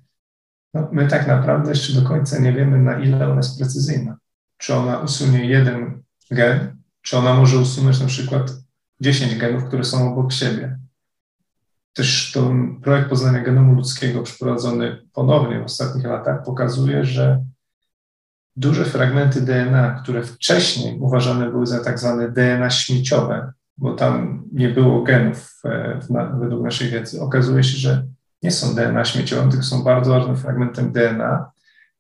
no 0.75 0.89
my 0.93 1.09
tak 1.09 1.27
naprawdę 1.27 1.71
jeszcze 1.71 2.01
do 2.01 2.09
końca 2.09 2.39
nie 2.39 2.53
wiemy, 2.53 2.79
na 2.79 2.99
ile 2.99 3.27
ona 3.27 3.37
jest 3.37 3.59
precyzyjna. 3.59 4.17
Czy 4.59 4.75
ona 4.75 4.99
usunie 4.99 5.47
jeden 5.47 6.03
gen, 6.31 6.77
czy 7.03 7.19
ona 7.19 7.35
może 7.35 7.59
usunąć 7.59 8.01
na 8.01 8.07
przykład 8.07 8.53
10 9.01 9.39
genów, 9.39 9.65
które 9.65 9.85
są 9.85 10.13
obok 10.13 10.33
siebie. 10.33 10.79
Też 11.93 12.33
ten 12.33 12.81
projekt 12.81 13.09
poznania 13.09 13.43
genomu 13.43 13.75
ludzkiego 13.75 14.23
przeprowadzony 14.23 15.03
ponownie 15.13 15.61
w 15.61 15.65
ostatnich 15.65 16.05
latach 16.05 16.45
pokazuje, 16.45 17.05
że 17.05 17.45
duże 18.57 18.85
fragmenty 18.85 19.41
DNA, 19.41 20.01
które 20.03 20.23
wcześniej 20.23 20.99
uważane 21.01 21.51
były 21.51 21.67
za 21.67 21.85
tak 21.85 21.99
zwane 21.99 22.31
DNA 22.31 22.71
śmieciowe, 22.71 23.53
bo 23.79 23.95
tam 23.95 24.45
nie 24.53 24.69
było 24.69 25.03
genów 25.03 25.61
e, 25.65 26.01
według 26.41 26.65
naszej 26.65 26.91
wiedzy. 26.91 27.23
Okazuje 27.23 27.65
się, 27.65 27.77
że 27.77 28.07
nie 28.43 28.51
są 28.51 28.75
DNA 28.75 29.05
śmieciowym, 29.05 29.51
tylko 29.51 29.65
są 29.65 29.83
bardzo 29.83 30.11
ważnym 30.11 30.37
fragmentem 30.37 30.93
DNA, 30.93 31.51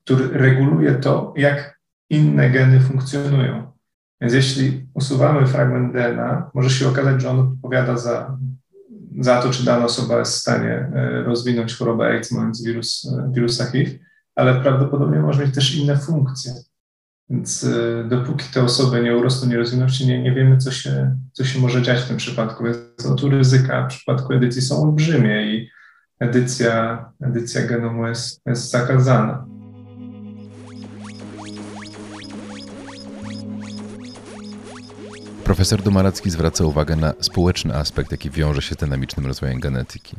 który 0.04 0.28
reguluje 0.28 0.94
to, 0.94 1.34
jak 1.37 1.80
inne 2.11 2.50
geny 2.50 2.80
funkcjonują. 2.80 3.72
Więc 4.20 4.34
jeśli 4.34 4.87
usuwamy 4.94 5.46
fragment 5.46 5.92
DNA, 5.92 6.50
może 6.54 6.70
się 6.70 6.88
okazać, 6.88 7.22
że 7.22 7.30
on 7.30 7.38
odpowiada 7.38 7.96
za, 7.96 8.38
za 9.20 9.42
to, 9.42 9.50
czy 9.50 9.64
dana 9.64 9.84
osoba 9.84 10.18
jest 10.18 10.32
w 10.32 10.40
stanie 10.40 10.90
e, 10.94 11.22
rozwinąć 11.22 11.76
chorobę 11.76 12.06
AIDS, 12.06 12.32
mając 12.32 12.64
wirus, 12.64 13.12
e, 13.18 13.32
wirusa 13.32 13.64
HIV, 13.64 13.90
ale 14.34 14.61
prawdopodobnie 14.61 15.18
może 15.18 15.46
mieć 15.46 15.54
też 15.54 15.75
inne 15.75 15.96
funkcje. 15.96 16.52
Więc 17.30 17.64
y, 17.64 18.04
dopóki 18.08 18.44
te 18.54 18.62
osoby 18.62 19.02
nie 19.02 19.16
urosną, 19.16 19.49
nie 19.49 19.56
rozwiną 19.56 19.88
się, 19.88 20.06
nie, 20.06 20.22
nie 20.22 20.32
wiemy, 20.32 20.58
co 20.58 20.70
się, 20.70 21.16
co 21.32 21.44
się 21.44 21.61
może 21.61 21.82
dziać 21.82 22.00
w 22.00 22.08
tym 22.08 22.16
przypadku. 22.16 22.64
Więc 22.64 22.78
no, 23.08 23.14
tu 23.14 23.28
ryzyka 23.28 23.84
w 23.84 23.88
przypadku 23.88 24.32
edycji 24.32 24.62
są 24.62 24.82
olbrzymie 24.82 25.54
i 25.54 25.68
edycja, 26.23 27.05
edycja 27.23 27.67
genomu 27.67 28.07
jest, 28.07 28.41
jest 28.47 28.71
zakazana. 28.71 29.47
Profesor 35.45 35.83
Domaracki 35.83 36.31
zwraca 36.31 36.64
uwagę 36.64 36.97
na 36.97 37.12
społeczny 37.21 37.76
aspekt, 37.76 38.11
jaki 38.12 38.31
wiąże 38.31 38.62
się 38.62 38.75
z 38.75 38.79
dynamicznym 38.79 39.26
rozwojem 39.26 39.61
genetyki. 39.61 40.17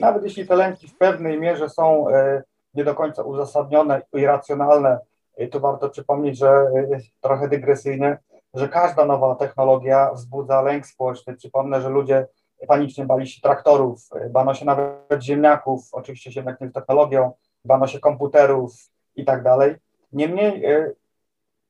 Nawet 0.00 0.24
jeśli 0.24 0.46
te 0.46 0.56
lęki 0.56 0.88
w 0.88 0.98
pewnej 0.98 1.40
mierze 1.40 1.68
są 1.68 2.08
e, 2.08 2.42
nie 2.74 2.84
do 2.84 2.94
końca 2.94 3.22
uzasadnione 3.22 4.02
i 4.12 4.26
racjonalne, 4.26 4.98
i 5.38 5.48
tu 5.48 5.60
warto 5.60 5.88
przypomnieć, 5.88 6.38
że 6.38 6.66
y, 6.92 7.00
trochę 7.20 7.48
dygresyjnie, 7.48 8.18
że 8.54 8.68
każda 8.68 9.04
nowa 9.04 9.34
technologia 9.34 10.10
wzbudza 10.14 10.62
lęk 10.62 10.86
społeczny. 10.86 11.36
Przypomnę, 11.36 11.80
że 11.80 11.88
ludzie 11.88 12.26
panicznie 12.66 13.06
bali 13.06 13.26
się 13.26 13.40
traktorów, 13.40 14.08
y, 14.26 14.30
bano 14.30 14.54
się 14.54 14.64
nawet 14.64 15.22
ziemniaków, 15.22 15.88
oczywiście 15.92 16.32
ziemniak 16.32 16.60
nie 16.60 16.70
technologią, 16.70 17.32
bano 17.64 17.86
się 17.86 17.98
komputerów 17.98 18.72
i 19.16 19.24
tak 19.24 19.42
dalej. 19.42 19.74
Niemniej 20.12 20.66
y, 20.66 20.96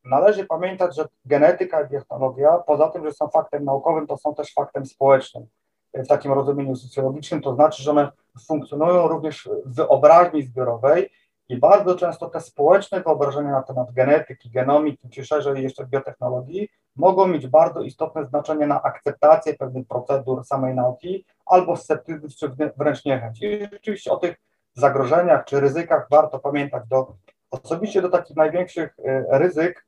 należy 0.05 0.47
pamiętać, 0.47 0.97
że 0.97 1.05
genetyka 1.25 1.83
i 1.83 1.89
technologia, 1.89 2.59
poza 2.59 2.89
tym, 2.89 3.05
że 3.05 3.13
są 3.13 3.29
faktem 3.29 3.65
naukowym, 3.65 4.07
to 4.07 4.17
są 4.17 4.35
też 4.35 4.53
faktem 4.55 4.87
społecznym 4.87 5.47
w 5.95 6.07
takim 6.07 6.33
rozumieniu 6.33 6.77
socjologicznym, 6.77 7.43
to 7.43 7.55
znaczy, 7.55 7.83
że 7.83 7.91
one 7.91 8.13
funkcjonują 8.47 9.09
również 9.09 9.49
w 9.65 9.75
wyobraźni 9.75 10.43
zbiorowej 10.43 11.11
i 11.53 11.57
bardzo 11.57 11.95
często 11.95 12.31
te 12.31 12.41
społeczne 12.41 13.01
wyobrażenia 13.01 13.51
na 13.51 13.63
temat 13.63 13.93
genetyki, 13.93 14.51
genomiki, 14.51 15.09
czy 15.11 15.25
szerzej 15.25 15.63
jeszcze 15.63 15.87
biotechnologii, 15.87 16.69
mogą 16.97 17.27
mieć 17.27 17.47
bardzo 17.47 17.81
istotne 17.81 18.25
znaczenie 18.27 18.67
na 18.67 18.83
akceptację 18.83 19.55
pewnych 19.55 19.87
procedur 19.87 20.45
samej 20.45 20.75
nauki, 20.75 21.25
albo 21.47 21.77
sceptycyzm, 21.77 22.37
czy 22.39 22.71
wręcz 22.77 23.05
niechęć. 23.05 23.43
I 23.43 23.69
rzeczywiście 23.73 24.13
o 24.13 24.17
tych 24.17 24.37
zagrożeniach 24.75 25.45
czy 25.45 25.61
ryzykach 25.61 26.07
warto 26.11 26.39
pamiętać. 26.39 26.83
Do, 26.89 27.15
osobiście 27.51 28.03
do 28.03 28.09
takich 28.09 28.37
największych 28.37 28.99
y, 28.99 29.25
ryzyk 29.31 29.87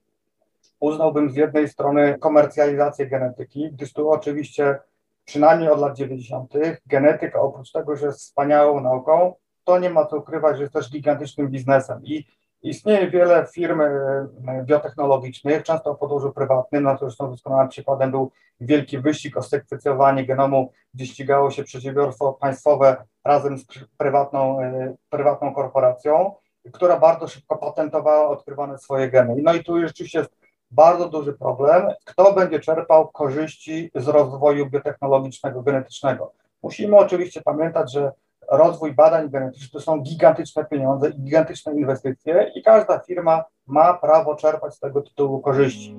uznałbym 0.80 1.30
z 1.30 1.36
jednej 1.36 1.68
strony 1.68 2.18
komercjalizację 2.18 3.06
genetyki, 3.06 3.70
gdyż 3.72 3.92
tu 3.92 4.10
oczywiście 4.10 4.78
przynajmniej 5.24 5.68
od 5.68 5.80
lat 5.80 5.96
90. 5.96 6.52
genetyka 6.86 7.40
oprócz 7.40 7.72
tego, 7.72 7.96
że 7.96 8.06
jest 8.06 8.20
wspaniałą 8.20 8.80
nauką, 8.80 9.34
to 9.64 9.78
nie 9.78 9.90
ma 9.90 10.06
co 10.06 10.16
ukrywać, 10.16 10.56
że 10.56 10.62
jest 10.62 10.74
też 10.74 10.90
gigantycznym 10.90 11.48
biznesem 11.48 12.00
i 12.04 12.24
istnieje 12.62 13.10
wiele 13.10 13.46
firm 13.52 13.80
e, 13.80 14.28
biotechnologicznych, 14.64 15.62
często 15.62 15.90
o 15.90 15.94
podłożu 15.94 16.32
prywatnym, 16.32 16.84
na 16.84 16.96
to 16.96 17.06
zresztą 17.06 17.30
doskonałym 17.30 17.68
przykładem 17.68 18.10
był 18.10 18.30
wielki 18.60 18.98
wyścig 18.98 19.36
o 19.36 19.42
sekwencjonowanie 19.42 20.26
genomu, 20.26 20.72
gdzie 20.94 21.06
ścigało 21.06 21.50
się 21.50 21.64
przedsiębiorstwo 21.64 22.32
państwowe 22.32 22.96
razem 23.24 23.58
z 23.58 23.66
prywatną, 23.98 24.60
e, 24.60 24.94
prywatną 25.10 25.54
korporacją, 25.54 26.34
która 26.72 26.98
bardzo 27.00 27.28
szybko 27.28 27.56
patentowała 27.56 28.28
odkrywane 28.28 28.78
swoje 28.78 29.10
geny. 29.10 29.36
No 29.42 29.54
i 29.54 29.64
tu 29.64 29.80
rzeczywiście 29.80 30.18
jest 30.18 30.36
bardzo 30.70 31.08
duży 31.08 31.32
problem, 31.32 31.88
kto 32.04 32.32
będzie 32.32 32.60
czerpał 32.60 33.08
korzyści 33.08 33.90
z 33.94 34.08
rozwoju 34.08 34.70
biotechnologicznego, 34.70 35.62
genetycznego. 35.62 36.32
Musimy 36.62 36.96
oczywiście 36.96 37.42
pamiętać, 37.42 37.92
że 37.92 38.12
rozwój 38.50 38.94
badań 38.94 39.30
genetycznych 39.30 39.70
to 39.70 39.80
są 39.80 40.00
gigantyczne 40.00 40.64
pieniądze 40.64 41.10
i 41.10 41.20
gigantyczne 41.20 41.72
inwestycje 41.74 42.52
i 42.54 42.62
każda 42.62 42.98
firma 42.98 43.44
ma 43.66 43.94
prawo 43.94 44.36
czerpać 44.36 44.74
z 44.74 44.80
tego 44.80 45.02
tytułu 45.02 45.40
korzyści. 45.40 45.96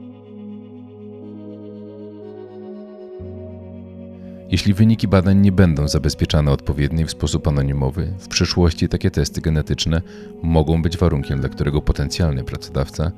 Jeśli 4.49 4.73
wyniki 4.73 5.07
badań 5.07 5.37
nie 5.37 5.51
będą 5.51 5.87
zabezpieczane 5.87 6.51
odpowiednio 6.51 7.07
w 7.07 7.11
sposób 7.11 7.47
anonimowy, 7.47 8.13
w 8.19 8.27
przyszłości 8.27 8.89
takie 8.89 9.11
testy 9.11 9.41
genetyczne 9.41 10.01
mogą 10.41 10.81
być 10.81 10.97
warunkiem, 10.97 11.39
dla 11.39 11.49
którego 11.49 11.81
potencjalny 11.81 12.43
pracodawca 12.43 13.11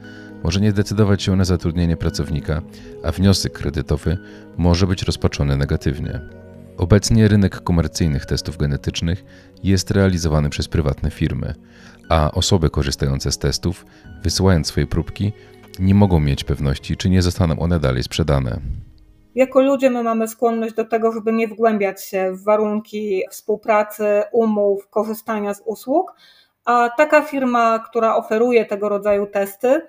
może 0.44 0.60
nie 0.60 0.72
zdecydować 0.72 1.24
się 1.24 1.36
na 1.36 1.46
zatrudnienie 1.46 1.98
pracownika, 1.98 2.62
a 3.04 3.12
wniosek 3.12 3.54
kredytowy 3.54 4.18
może 4.58 4.88
być 4.88 5.04
rozpatrzony 5.04 5.58
negatywnie. 5.58 6.47
Obecnie 6.78 7.28
rynek 7.28 7.64
komercyjnych 7.64 8.26
testów 8.26 8.58
genetycznych 8.58 9.24
jest 9.64 9.92
realizowany 9.92 10.50
przez 10.50 10.68
prywatne 10.68 11.12
firmy, 11.12 11.54
a 12.10 12.32
osoby 12.32 12.70
korzystające 12.70 13.32
z 13.32 13.38
testów, 13.38 13.86
wysyłając 14.24 14.68
swoje 14.68 14.88
próbki, 14.88 15.34
nie 15.80 15.96
mogą 15.96 16.20
mieć 16.20 16.44
pewności, 16.44 16.98
czy 16.98 17.10
nie 17.10 17.22
zostaną 17.22 17.60
one 17.60 17.80
dalej 17.80 18.04
sprzedane. 18.04 18.60
Jako 19.36 19.62
ludzie 19.62 19.90
my 19.90 20.04
mamy 20.04 20.28
skłonność 20.28 20.74
do 20.74 20.86
tego, 20.86 21.12
żeby 21.12 21.34
nie 21.34 21.48
wgłębiać 21.48 22.04
się 22.04 22.32
w 22.32 22.44
warunki 22.44 23.24
współpracy, 23.32 24.24
umów, 24.32 24.88
korzystania 24.90 25.54
z 25.54 25.62
usług, 25.66 26.14
a 26.66 26.90
taka 26.98 27.22
firma, 27.22 27.80
która 27.80 28.16
oferuje 28.16 28.66
tego 28.66 28.90
rodzaju 28.90 29.28
testy, 29.28 29.82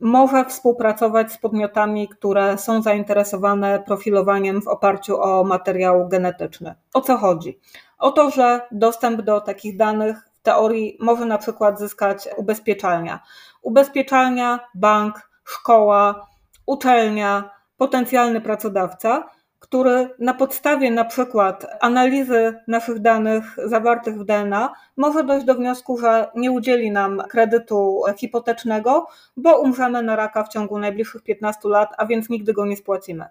może 0.00 0.44
współpracować 0.44 1.32
z 1.32 1.38
podmiotami, 1.38 2.08
które 2.08 2.58
są 2.58 2.82
zainteresowane 2.82 3.82
profilowaniem 3.86 4.62
w 4.62 4.68
oparciu 4.68 5.22
o 5.22 5.44
materiał 5.44 6.08
genetyczny. 6.08 6.74
O 6.94 7.00
co 7.00 7.16
chodzi? 7.16 7.60
O 7.98 8.10
to, 8.10 8.30
że 8.30 8.60
dostęp 8.72 9.22
do 9.22 9.40
takich 9.40 9.76
danych 9.76 10.16
w 10.40 10.42
teorii 10.42 10.96
może 11.00 11.26
na 11.26 11.38
przykład 11.38 11.78
zyskać 11.78 12.28
ubezpieczalnia. 12.36 13.20
Ubezpieczalnia, 13.62 14.60
bank, 14.74 15.30
szkoła, 15.44 16.26
uczelnia, 16.66 17.50
potencjalny 17.76 18.40
pracodawca 18.40 19.30
który 19.70 20.08
na 20.18 20.34
podstawie 20.34 20.90
na 20.90 21.04
przykład 21.04 21.66
analizy 21.80 22.60
naszych 22.66 22.98
danych 22.98 23.56
zawartych 23.64 24.18
w 24.18 24.24
DNA 24.24 24.72
może 24.96 25.24
dojść 25.24 25.46
do 25.46 25.54
wniosku, 25.54 25.98
że 25.98 26.30
nie 26.34 26.52
udzieli 26.52 26.90
nam 26.90 27.22
kredytu 27.28 28.02
hipotecznego, 28.18 29.06
bo 29.36 29.60
umrzemy 29.60 30.02
na 30.02 30.16
raka 30.16 30.44
w 30.44 30.48
ciągu 30.48 30.78
najbliższych 30.78 31.22
15 31.22 31.68
lat, 31.68 31.90
a 31.98 32.06
więc 32.06 32.28
nigdy 32.28 32.52
go 32.52 32.66
nie 32.66 32.76
spłacimy. 32.76 33.24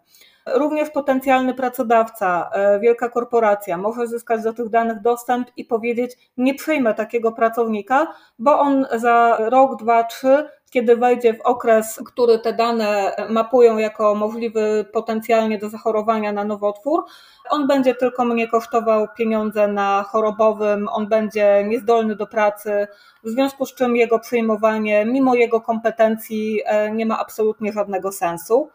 Również 0.46 0.89
potencjalny 0.89 1.53
pracodawca, 1.53 2.50
e, 2.53 2.79
wielka 2.79 3.10
korporacja 3.10 3.77
może 3.77 4.08
zyskać 4.08 4.43
do 4.43 4.53
tych 4.53 4.69
danych 4.69 5.01
dostęp 5.01 5.48
i 5.58 5.65
powiedzieć: 5.65 6.17
Nie 6.38 6.55
przyjmę 6.55 6.93
takiego 6.93 7.31
pracownika, 7.31 8.08
bo 8.39 8.60
on 8.60 8.86
za 8.96 9.38
rok, 9.39 9.79
dwa, 9.79 10.03
trzy 10.03 10.50
kiedy 10.70 10.98
wejdzie 10.98 11.34
w 11.34 11.42
okres, 11.42 12.02
który 12.06 12.40
te 12.40 12.54
dane 12.54 13.16
mapują 13.30 13.78
jako 13.78 14.16
możliwy 14.16 14.86
potencjalnie 14.94 15.58
do 15.58 15.70
zachorowania 15.70 16.32
na 16.32 16.44
nowotwór, 16.44 17.04
on 17.50 17.68
będzie 17.68 17.96
tylko 17.96 18.26
mnie 18.26 18.48
kosztował 18.48 19.08
pieniądze 19.18 19.68
na 19.68 20.04
chorobowym, 20.04 20.88
on 20.92 21.08
będzie 21.08 21.64
niezdolny 21.68 22.16
do 22.16 22.28
pracy, 22.28 22.88
w 23.24 23.30
związku 23.30 23.66
z 23.66 23.76
czym 23.76 23.96
jego 23.96 24.20
przyjmowanie, 24.20 25.06
mimo 25.06 25.36
jego 25.36 25.62
kompetencji, 25.62 26.62
e, 26.66 26.92
nie 26.92 27.06
ma 27.06 27.20
absolutnie 27.20 27.74
żadnego 27.74 28.12
sensu. 28.12 28.70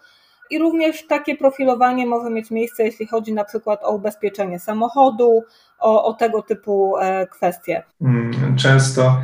I 0.50 0.58
również 0.58 1.06
takie 1.06 1.36
profilowanie 1.36 2.06
może 2.06 2.30
mieć 2.30 2.50
miejsce, 2.50 2.84
jeśli 2.84 3.06
chodzi 3.06 3.32
na 3.32 3.44
przykład 3.44 3.80
o 3.84 3.94
ubezpieczenie 3.94 4.58
samochodu, 4.58 5.42
o, 5.78 6.04
o 6.04 6.14
tego 6.14 6.42
typu 6.42 6.96
e, 6.98 7.26
kwestie. 7.26 7.82
Mm, 8.00 8.56
często 8.56 9.16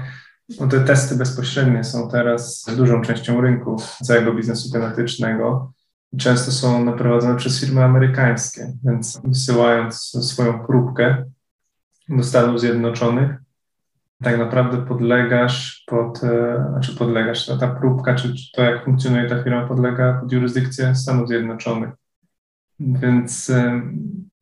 no 0.61 0.69
te 0.69 0.80
testy 0.80 1.16
bezpośrednie 1.16 1.85
są 1.85 2.09
teraz 2.11 2.66
dużą 2.76 3.02
częścią 3.02 3.40
rynku 3.40 3.76
całego 4.02 4.35
biznesu 4.35 4.73
genetycznego. 4.73 5.73
Często 6.19 6.52
są 6.52 6.85
naprowadzone 6.85 7.37
przez 7.37 7.61
firmy 7.61 7.85
amerykańskie, 7.85 8.73
więc 8.85 9.21
wysyłając 9.25 9.97
swoją 10.30 10.66
próbkę 10.66 11.25
do 12.09 12.23
Stanów 12.23 12.61
Zjednoczonych, 12.61 13.30
tak 14.23 14.38
naprawdę 14.38 14.87
podlegasz 14.87 15.85
pod, 15.87 16.25
e, 16.25 16.66
znaczy 16.71 16.97
podlegasz, 16.97 17.47
ta, 17.47 17.57
ta 17.57 17.69
próbka, 17.69 18.14
czy, 18.14 18.35
czy 18.35 18.52
to 18.52 18.62
jak 18.62 18.85
funkcjonuje 18.85 19.28
ta 19.28 19.42
firma, 19.42 19.69
podlega 19.69 20.21
pod 20.21 20.33
jurysdykcję 20.33 20.95
Stanów 20.95 21.28
Zjednoczonych. 21.28 21.90
Więc 22.80 23.52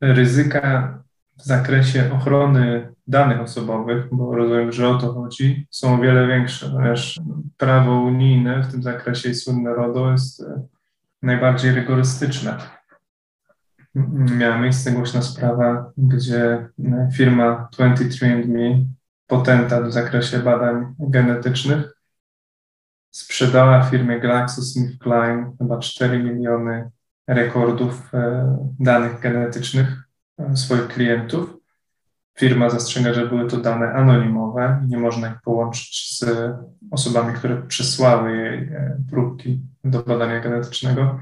ryzyka 0.00 0.98
w 1.38 1.44
zakresie 1.44 2.10
ochrony 2.12 2.92
danych 3.08 3.40
osobowych, 3.40 4.04
bo 4.12 4.36
rozumiem, 4.36 4.72
że 4.72 4.88
o 4.88 4.98
to 4.98 5.12
chodzi, 5.12 5.66
są 5.70 5.94
o 5.94 5.98
wiele 5.98 6.26
większe, 6.26 6.70
ponieważ 6.70 7.20
prawo 7.56 8.00
unijne 8.00 8.62
w 8.62 8.70
tym 8.70 8.82
zakresie 8.82 9.28
i 9.30 9.34
słynne 9.34 9.74
RODO 9.74 10.10
jest 10.10 10.40
e, 10.40 10.62
najbardziej 11.22 11.72
rygorystyczne. 11.72 12.56
Miała 14.38 14.58
miejsce 14.58 14.92
głośna 14.92 15.22
sprawa, 15.22 15.92
gdzie 15.96 16.68
e, 16.84 17.08
firma 17.14 17.68
23andMe, 17.78 18.84
potenta 19.26 19.82
w 19.82 19.92
zakresie 19.92 20.38
badań 20.38 20.94
genetycznych, 20.98 21.98
sprzedała 23.10 23.82
firmie 23.82 24.20
GlaxoSmithKline 24.20 25.56
chyba 25.58 25.78
4 25.78 26.22
miliony 26.22 26.90
rekordów 27.26 28.14
e, 28.14 28.56
danych 28.80 29.20
genetycznych 29.20 30.08
swoich 30.54 30.88
klientów. 30.88 31.57
Firma 32.38 32.70
zastrzega, 32.70 33.14
że 33.14 33.26
były 33.26 33.50
to 33.50 33.56
dane 33.56 33.92
anonimowe 33.92 34.82
i 34.84 34.88
nie 34.88 34.98
można 34.98 35.28
ich 35.28 35.42
połączyć 35.44 36.18
z 36.18 36.24
osobami, 36.90 37.34
które 37.34 37.62
przesłały 37.62 38.36
jej 38.36 38.58
e, 38.58 38.98
próbki 39.10 39.60
do 39.84 40.02
badania 40.02 40.40
genetycznego. 40.40 41.20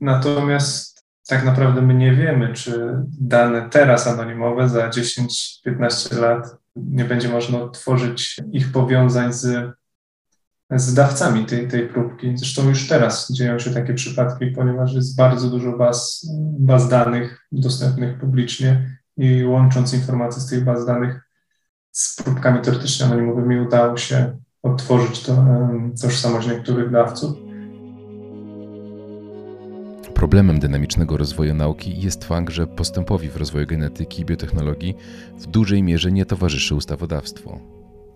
Natomiast 0.00 1.06
tak 1.28 1.44
naprawdę 1.44 1.82
my 1.82 1.94
nie 1.94 2.14
wiemy, 2.14 2.52
czy 2.52 2.94
dane 3.20 3.70
teraz 3.70 4.06
anonimowe 4.06 4.68
za 4.68 4.88
10-15 4.88 6.20
lat 6.20 6.56
nie 6.76 7.04
będzie 7.04 7.28
można 7.28 7.68
tworzyć 7.68 8.40
ich 8.52 8.72
powiązań 8.72 9.32
z, 9.32 9.72
z 10.70 10.94
dawcami 10.94 11.46
tej, 11.46 11.68
tej 11.68 11.88
próbki. 11.88 12.38
Zresztą 12.38 12.68
już 12.68 12.88
teraz 12.88 13.32
dzieją 13.32 13.58
się 13.58 13.70
takie 13.70 13.94
przypadki, 13.94 14.46
ponieważ 14.46 14.94
jest 14.94 15.16
bardzo 15.16 15.50
dużo 15.50 15.78
baz, 15.78 16.26
baz 16.58 16.88
danych 16.88 17.46
dostępnych 17.52 18.18
publicznie 18.18 18.95
i 19.16 19.44
łącząc 19.44 19.94
informacje 19.94 20.42
z 20.42 20.46
tych 20.46 20.64
baz 20.64 20.86
danych 20.86 21.30
z 21.92 22.22
próbkami 22.22 22.60
teoretycznie 22.60 23.06
anonimowymi 23.06 23.60
udało 23.60 23.96
się 23.96 24.36
odtworzyć 24.62 25.22
to, 25.22 25.44
tożsamość 26.02 26.48
niektórych 26.48 26.90
dawców. 26.90 27.36
Problemem 30.14 30.60
dynamicznego 30.60 31.16
rozwoju 31.16 31.54
nauki 31.54 32.00
jest 32.00 32.24
fakt, 32.24 32.50
że 32.50 32.66
postępowi 32.66 33.28
w 33.28 33.36
rozwoju 33.36 33.66
genetyki 33.66 34.22
i 34.22 34.24
biotechnologii 34.24 34.96
w 35.38 35.46
dużej 35.46 35.82
mierze 35.82 36.12
nie 36.12 36.26
towarzyszy 36.26 36.74
ustawodawstwo. 36.74 37.60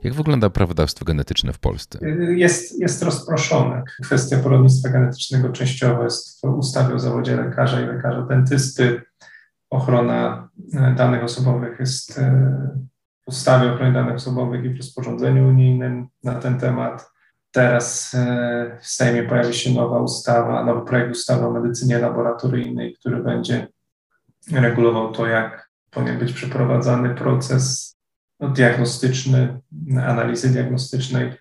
Jak 0.03 0.15
wygląda 0.15 0.51
prawodawstwo 0.51 1.05
genetyczne 1.05 1.53
w 1.53 1.59
Polsce? 1.59 1.99
Jest, 2.37 2.81
jest 2.81 3.03
rozproszone. 3.03 3.83
Kwestia 4.03 4.39
porodnictwa 4.39 4.89
genetycznego 4.89 5.49
częściowo 5.49 6.05
jest 6.05 6.41
w 6.41 6.45
ustawie 6.45 6.95
o 6.95 6.99
zawodzie 6.99 7.37
lekarza 7.37 7.81
i 7.81 7.87
lekarza 7.87 8.23
dentysty 8.23 9.03
ochrona 9.71 10.49
e, 10.75 10.95
danych 10.95 11.25
osobowych 11.25 11.81
jest 11.81 12.19
e, 12.19 12.51
w 13.25 13.29
ustawie 13.29 13.71
o 13.71 13.75
ochronie 13.75 13.93
danych 13.93 14.15
osobowych 14.15 14.65
i 14.65 14.69
w 14.69 14.77
rozporządzeniu 14.77 15.49
unijnym 15.49 16.09
na 16.25 16.35
ten 16.35 16.61
temat. 16.61 17.11
Teraz 17.51 18.15
e, 18.15 18.79
w 18.81 18.87
Sejmie 18.87 19.23
pojawi 19.23 19.55
się 19.55 19.71
nowa 19.71 20.01
ustawa, 20.01 20.65
nowy 20.65 20.87
projekt 20.87 21.11
ustawy 21.11 21.47
o 21.47 21.51
medycynie 21.51 21.99
laboratoryjnej, 21.99 22.95
który 22.95 23.23
będzie 23.23 23.69
regulował 24.53 25.13
to, 25.13 25.27
jak 25.27 25.71
powinien 25.91 26.19
być 26.19 26.33
przeprowadzany 26.33 27.15
proces 27.15 27.97
diagnostyczny, 28.41 29.61
analizy 30.03 30.49
diagnostycznej. 30.49 31.33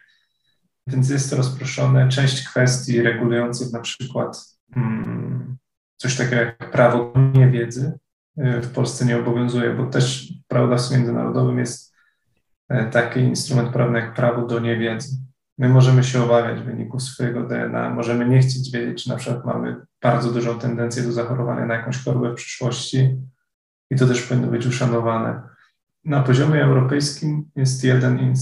Więc 0.88 1.10
jest 1.10 1.30
to 1.30 1.36
rozproszone. 1.36 2.10
Część 2.10 2.48
kwestii 2.48 3.02
regulujących 3.02 3.74
na 3.74 3.80
przykład 3.80 4.58
hmm, 4.74 5.58
coś 5.98 6.16
takiego 6.16 6.36
jak 6.36 6.72
prawo 6.72 7.14
niewiedzy, 7.34 8.00
w 8.40 8.72
Polsce 8.74 9.06
nie 9.06 9.18
obowiązuje, 9.18 9.74
bo 9.74 9.86
też 9.86 10.34
w 10.46 10.48
prawodawstwie 10.48 10.98
międzynarodowym 10.98 11.60
jest 11.60 11.94
e, 12.70 12.90
taki 12.90 13.20
instrument 13.20 13.70
prawny 13.70 14.00
jak 14.00 14.14
prawo 14.14 14.48
do 14.48 14.60
niewiedzy. 14.60 15.18
My 15.58 15.70
możemy 15.70 16.04
się 16.04 16.24
obawiać 16.24 16.62
wyników 16.62 17.04
swojego 17.04 17.44
DNA, 17.44 17.90
możemy 17.90 18.30
nie 18.30 18.40
chcieć 18.40 18.72
wiedzieć, 18.72 19.04
czy 19.04 19.10
na 19.10 19.16
przykład 19.16 19.46
mamy 19.46 19.76
bardzo 20.02 20.32
dużą 20.32 20.60
tendencję 20.60 21.04
do 21.04 21.12
zachorowania 21.12 21.66
na 21.66 21.74
jakąś 21.74 22.04
chorobę 22.04 22.32
w 22.32 22.36
przyszłości 22.36 23.18
i 23.90 23.96
to 23.96 24.08
też 24.08 24.22
powinno 24.22 24.48
być 24.48 24.66
uszanowane. 24.66 25.42
Na 26.06 26.24
poziomie 26.24 26.64
europejskim 26.64 27.50
jest 27.56 27.84
jeden 27.84 28.34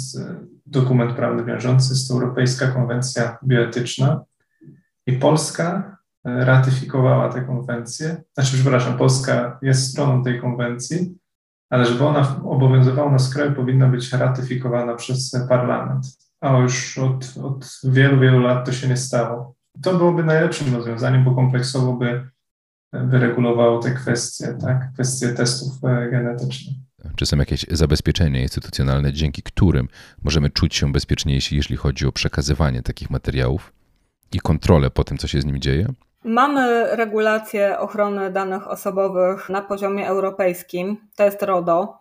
dokument 0.65 1.13
prawny 1.15 1.45
wiążący, 1.45 1.93
jest 1.93 2.07
to 2.07 2.13
Europejska 2.13 2.67
Konwencja 2.67 3.37
Bioetyczna 3.43 4.21
i 5.05 5.13
Polska 5.13 5.96
ratyfikowała 6.27 7.29
tę 7.29 7.41
konwencję, 7.41 8.23
znaczy, 8.33 8.53
przepraszam, 8.53 8.97
Polska 8.97 9.59
jest 9.61 9.91
stroną 9.91 10.23
tej 10.23 10.41
konwencji, 10.41 11.17
ale 11.69 11.85
żeby 11.85 12.05
ona 12.05 12.41
obowiązywała 12.43 13.11
na 13.11 13.17
kraju, 13.33 13.55
powinna 13.55 13.87
być 13.87 14.13
ratyfikowana 14.13 14.95
przez 14.95 15.35
parlament. 15.49 16.05
A 16.41 16.57
już 16.57 16.97
od, 16.97 17.33
od 17.43 17.81
wielu, 17.83 18.19
wielu 18.19 18.39
lat 18.39 18.65
to 18.65 18.71
się 18.71 18.87
nie 18.87 18.97
stało. 18.97 19.55
To 19.81 19.97
byłoby 19.97 20.23
najlepszym 20.23 20.75
rozwiązaniem, 20.75 21.23
bo 21.23 21.35
kompleksowo 21.35 21.93
by 21.93 22.29
wyregulowało 22.93 23.79
te 23.79 23.91
kwestie, 23.91 24.57
tak, 24.61 24.93
kwestie 24.93 25.29
testów 25.29 25.83
e, 25.83 26.11
genetycznych. 26.11 26.75
Czy 27.15 27.25
są 27.25 27.37
jakieś 27.37 27.65
zabezpieczenia 27.71 28.41
instytucjonalne, 28.41 29.13
dzięki 29.13 29.41
którym 29.41 29.87
możemy 30.23 30.49
czuć 30.49 30.75
się 30.75 30.91
bezpieczniejsi, 30.91 31.55
jeśli 31.55 31.75
chodzi 31.75 32.07
o 32.07 32.11
przekazywanie 32.11 32.81
takich 32.81 33.09
materiałów 33.09 33.73
i 34.31 34.39
kontrolę 34.39 34.91
po 34.91 35.03
tym, 35.03 35.17
co 35.17 35.27
się 35.27 35.41
z 35.41 35.45
nimi 35.45 35.59
dzieje? 35.59 35.87
Mamy 36.27 36.95
regulację 36.95 37.79
ochrony 37.79 38.31
danych 38.31 38.67
osobowych 38.67 39.49
na 39.49 39.61
poziomie 39.61 40.07
europejskim, 40.07 40.97
to 41.15 41.23
jest 41.23 41.43
RODO. 41.43 41.97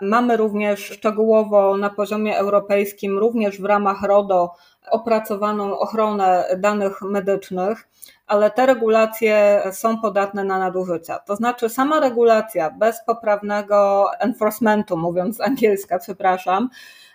Mamy 0.00 0.36
również 0.36 0.80
szczegółowo 0.80 1.76
na 1.76 1.90
poziomie 1.90 2.38
europejskim, 2.38 3.18
również 3.18 3.60
w 3.60 3.64
ramach 3.64 4.02
RODO, 4.02 4.54
opracowaną 4.90 5.78
ochronę 5.78 6.44
danych 6.58 7.02
medycznych, 7.02 7.88
ale 8.26 8.50
te 8.50 8.66
regulacje 8.66 9.62
są 9.72 9.98
podatne 9.98 10.44
na 10.44 10.58
nadużycia. 10.58 11.18
To 11.18 11.36
znaczy, 11.36 11.68
sama 11.68 12.00
regulacja 12.00 12.70
bez 12.70 13.04
poprawnego 13.06 14.06
enforcementu, 14.18 14.96
mówiąc 14.96 15.36
z 15.36 15.40
angielska, 15.40 15.98
przepraszam, 15.98 16.68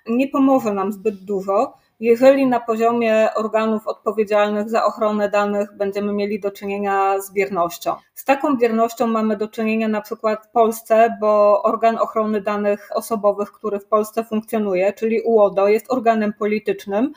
nie 0.08 0.28
pomoże 0.28 0.74
nam 0.74 0.91
zbyt 0.91 1.15
dużo, 1.15 1.74
jeżeli 2.00 2.48
na 2.48 2.60
poziomie 2.60 3.30
organów 3.36 3.88
odpowiedzialnych 3.88 4.70
za 4.70 4.86
ochronę 4.86 5.30
danych 5.30 5.70
będziemy 5.78 6.14
mieli 6.14 6.40
do 6.40 6.52
czynienia 6.52 7.22
z 7.22 7.34
biernością. 7.34 7.96
Z 8.14 8.26
taką 8.26 8.58
biernością 8.58 9.08
mamy 9.08 9.38
do 9.38 9.48
czynienia 9.48 9.88
na 9.88 10.02
przykład 10.02 10.46
w 10.46 10.50
Polsce, 10.50 11.18
bo 11.22 11.64
organ 11.64 11.98
ochrony 11.98 12.42
danych 12.42 12.90
osobowych, 12.94 13.52
który 13.52 13.80
w 13.80 13.86
Polsce 13.86 14.24
funkcjonuje, 14.24 14.94
czyli 14.94 15.22
UODO, 15.22 15.68
jest 15.68 15.92
organem 15.92 16.34
politycznym. 16.34 17.14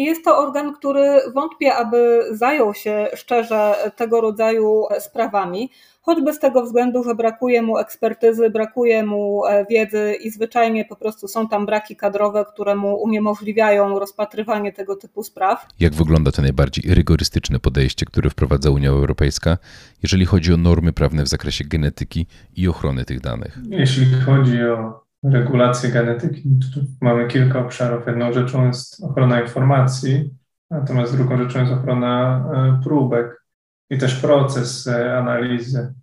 I 0.00 0.04
jest 0.04 0.24
to 0.24 0.38
organ, 0.38 0.72
który 0.72 1.20
wątpię, 1.34 1.74
aby 1.74 2.24
zajął 2.30 2.74
się 2.74 3.08
szczerze 3.14 3.74
tego 3.96 4.20
rodzaju 4.20 4.84
sprawami, 4.98 5.70
choćby 6.02 6.32
z 6.32 6.38
tego 6.38 6.62
względu, 6.62 7.04
że 7.04 7.14
brakuje 7.14 7.62
mu 7.62 7.78
ekspertyzy, 7.78 8.50
brakuje 8.50 9.04
mu 9.04 9.46
e, 9.46 9.66
wiedzy 9.70 10.14
i 10.22 10.30
zwyczajnie 10.30 10.84
po 10.84 10.96
prostu 10.96 11.28
są 11.28 11.48
tam 11.48 11.66
braki 11.66 11.96
kadrowe, 11.96 12.44
które 12.44 12.74
mu 12.74 13.02
uniemożliwiają 13.02 13.98
rozpatrywanie 13.98 14.72
tego 14.72 14.96
typu 14.96 15.22
spraw. 15.22 15.66
Jak 15.80 15.94
wygląda 15.94 16.32
to 16.32 16.42
najbardziej 16.42 16.94
rygorystyczne 16.94 17.58
podejście, 17.58 18.06
które 18.06 18.30
wprowadza 18.30 18.70
Unia 18.70 18.90
Europejska, 18.90 19.58
jeżeli 20.02 20.24
chodzi 20.24 20.52
o 20.52 20.56
normy 20.56 20.92
prawne 20.92 21.22
w 21.22 21.28
zakresie 21.28 21.64
genetyki 21.64 22.26
i 22.56 22.68
ochrony 22.68 23.04
tych 23.04 23.20
danych? 23.20 23.58
Jeśli 23.70 24.06
chodzi 24.26 24.62
o 24.62 25.09
regulację 25.24 25.90
genetyki, 25.90 26.42
tu 26.74 26.80
mamy 27.00 27.28
kilka 27.28 27.58
obszarów. 27.58 28.06
Jedną 28.06 28.32
rzeczą 28.32 28.66
jest 28.66 29.04
ochrona 29.04 29.40
informacji, 29.40 30.34
natomiast 30.70 31.16
drugą 31.16 31.38
rzeczą 31.38 31.60
jest 31.60 31.72
ochrona 31.72 32.44
e, 32.54 32.80
próbek 32.84 33.44
i 33.90 33.98
też 33.98 34.20
proces 34.20 34.86
e, 34.86 35.18
analizy, 35.18 35.94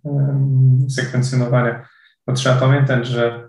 sekwencjonowania. 0.88 1.88
Bo 2.26 2.32
trzeba 2.32 2.56
pamiętać, 2.56 3.06
że 3.06 3.48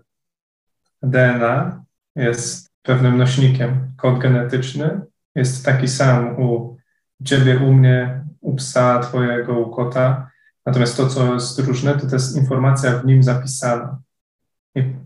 DNA 1.03 1.84
jest 2.15 2.69
pewnym 2.82 3.17
nośnikiem. 3.17 3.93
Kod 3.97 4.19
genetyczny 4.19 5.01
jest 5.36 5.65
taki 5.65 5.88
sam 5.88 6.39
u 6.39 6.77
ciebie, 7.23 7.60
u 7.60 7.73
mnie, 7.73 8.25
u 8.41 8.55
psa 8.55 8.99
twojego, 8.99 9.60
u 9.60 9.71
kota. 9.71 10.32
Natomiast 10.65 10.97
to, 10.97 11.08
co 11.08 11.34
jest 11.34 11.60
różne, 11.60 11.93
to 11.93 12.08
to 12.08 12.15
jest 12.15 12.38
informacja 12.38 12.99
w 12.99 13.05
nim 13.05 13.23
zapisana. 13.23 13.99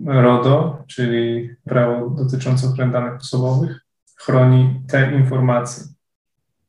RODO, 0.06 0.84
czyli 0.88 1.50
prawo 1.66 2.10
dotyczące 2.10 2.68
ochrony 2.68 2.92
danych 2.92 3.16
osobowych, 3.16 3.82
chroni 4.16 4.82
te 4.88 5.12
informacje. 5.12 5.84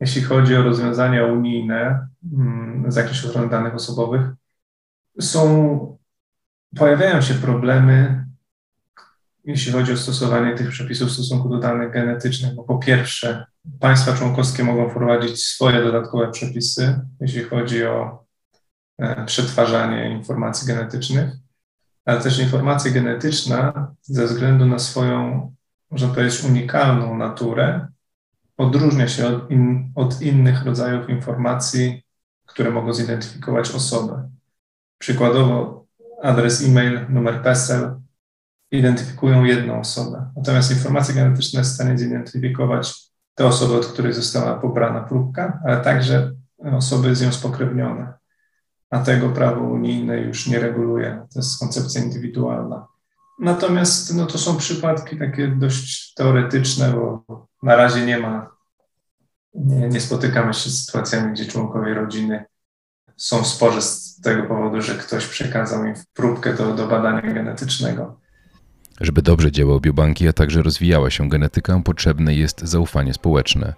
Jeśli 0.01 0.23
chodzi 0.23 0.57
o 0.57 0.63
rozwiązania 0.63 1.27
unijne 1.27 2.09
mm, 2.33 2.89
w 2.89 2.93
zakresie 2.93 3.29
ochrony 3.29 3.49
danych 3.49 3.75
osobowych, 3.75 4.23
są, 5.21 5.99
pojawiają 6.77 7.21
się 7.21 7.35
problemy, 7.35 8.27
jeśli 9.45 9.73
chodzi 9.73 9.93
o 9.93 9.97
stosowanie 9.97 10.55
tych 10.55 10.69
przepisów 10.69 11.09
w 11.09 11.13
stosunku 11.13 11.49
do 11.49 11.59
danych 11.59 11.93
genetycznych. 11.93 12.55
Bo 12.55 12.65
po 12.65 12.79
pierwsze, 12.79 13.47
państwa 13.81 14.13
członkowskie 14.17 14.65
mogą 14.65 14.91
wprowadzić 14.91 15.45
swoje 15.45 15.83
dodatkowe 15.83 16.31
przepisy, 16.31 17.01
jeśli 17.21 17.45
chodzi 17.45 17.87
o 17.87 18.25
e, 18.99 19.25
przetwarzanie 19.25 20.11
informacji 20.11 20.69
genetycznych, 20.69 21.44
ale 22.05 22.21
też 22.21 22.39
informacja 22.39 22.91
genetyczna 22.91 23.91
ze 24.03 24.27
względu 24.27 24.67
na 24.67 24.79
swoją, 24.79 25.53
można 25.91 26.09
powiedzieć, 26.09 26.45
unikalną 26.45 27.17
naturę, 27.17 27.89
odróżnia 28.57 29.09
się 29.09 29.27
od, 29.27 29.51
in, 29.51 29.93
od 29.95 30.23
innych 30.23 30.65
rodzajów 30.65 31.09
informacji, 31.09 32.03
które 32.47 32.71
mogą 32.71 32.93
zidentyfikować 32.93 33.71
osobę. 33.71 34.31
Przykładowo 34.99 35.85
adres 36.23 36.65
e-mail, 36.65 37.07
numer 37.09 37.43
PESEL 37.43 37.95
identyfikują 38.71 39.45
jedną 39.45 39.81
osobę, 39.81 40.31
natomiast 40.37 40.71
informacja 40.71 41.15
genetyczna 41.15 41.61
jest 41.61 41.73
w 41.73 41.75
stanie 41.75 41.99
zidentyfikować 41.99 43.15
te 43.35 43.47
osoby, 43.47 43.75
od 43.75 43.87
których 43.87 44.15
została 44.15 44.55
pobrana 44.55 45.01
próbka, 45.01 45.61
ale 45.65 45.81
także 45.81 46.33
osoby 46.73 47.17
z 47.17 47.23
nią 47.23 47.33
spokrewnione. 47.33 48.13
A 48.95 48.99
tego 48.99 49.29
prawo 49.29 49.61
unijne 49.61 50.21
już 50.21 50.47
nie 50.47 50.61
reguluje. 50.61 51.27
To 51.33 51.39
jest 51.39 51.59
koncepcja 51.59 52.03
indywidualna. 52.03 52.87
Natomiast 53.41 54.15
no, 54.15 54.27
to 54.27 54.39
są 54.39 54.57
przypadki 54.57 55.19
takie 55.19 55.49
dość 55.49 56.15
teoretyczne, 56.15 56.93
bo 56.93 57.25
na 57.63 57.77
razie 57.77 58.07
nie 58.07 58.19
ma, 58.19 58.51
nie, 59.55 59.89
nie 59.89 60.01
spotykamy 60.01 60.55
się 60.55 60.71
z 60.71 60.87
sytuacjami, 60.87 61.33
gdzie 61.33 61.47
członkowie 61.47 61.95
rodziny 61.95 62.45
są 63.17 63.43
w 63.43 63.47
sporze 63.47 63.83
z 63.83 64.21
tego 64.21 64.43
powodu, 64.43 64.83
że 64.83 64.95
ktoś 64.95 65.27
przekazał 65.27 65.85
im 65.85 65.95
próbkę 66.13 66.55
do, 66.55 66.75
do 66.75 66.89
badania 66.89 67.35
genetycznego. 67.35 68.21
Żeby 69.01 69.23
dobrze 69.23 69.53
działały 69.53 69.81
biobanki, 69.81 70.29
a 70.29 70.33
także 70.33 70.63
rozwijała 70.63 71.11
się 71.11 71.29
genetyka, 71.29 71.81
potrzebne 71.85 72.35
jest 72.35 72.61
zaufanie 72.61 73.15
społeczne. 73.15 73.75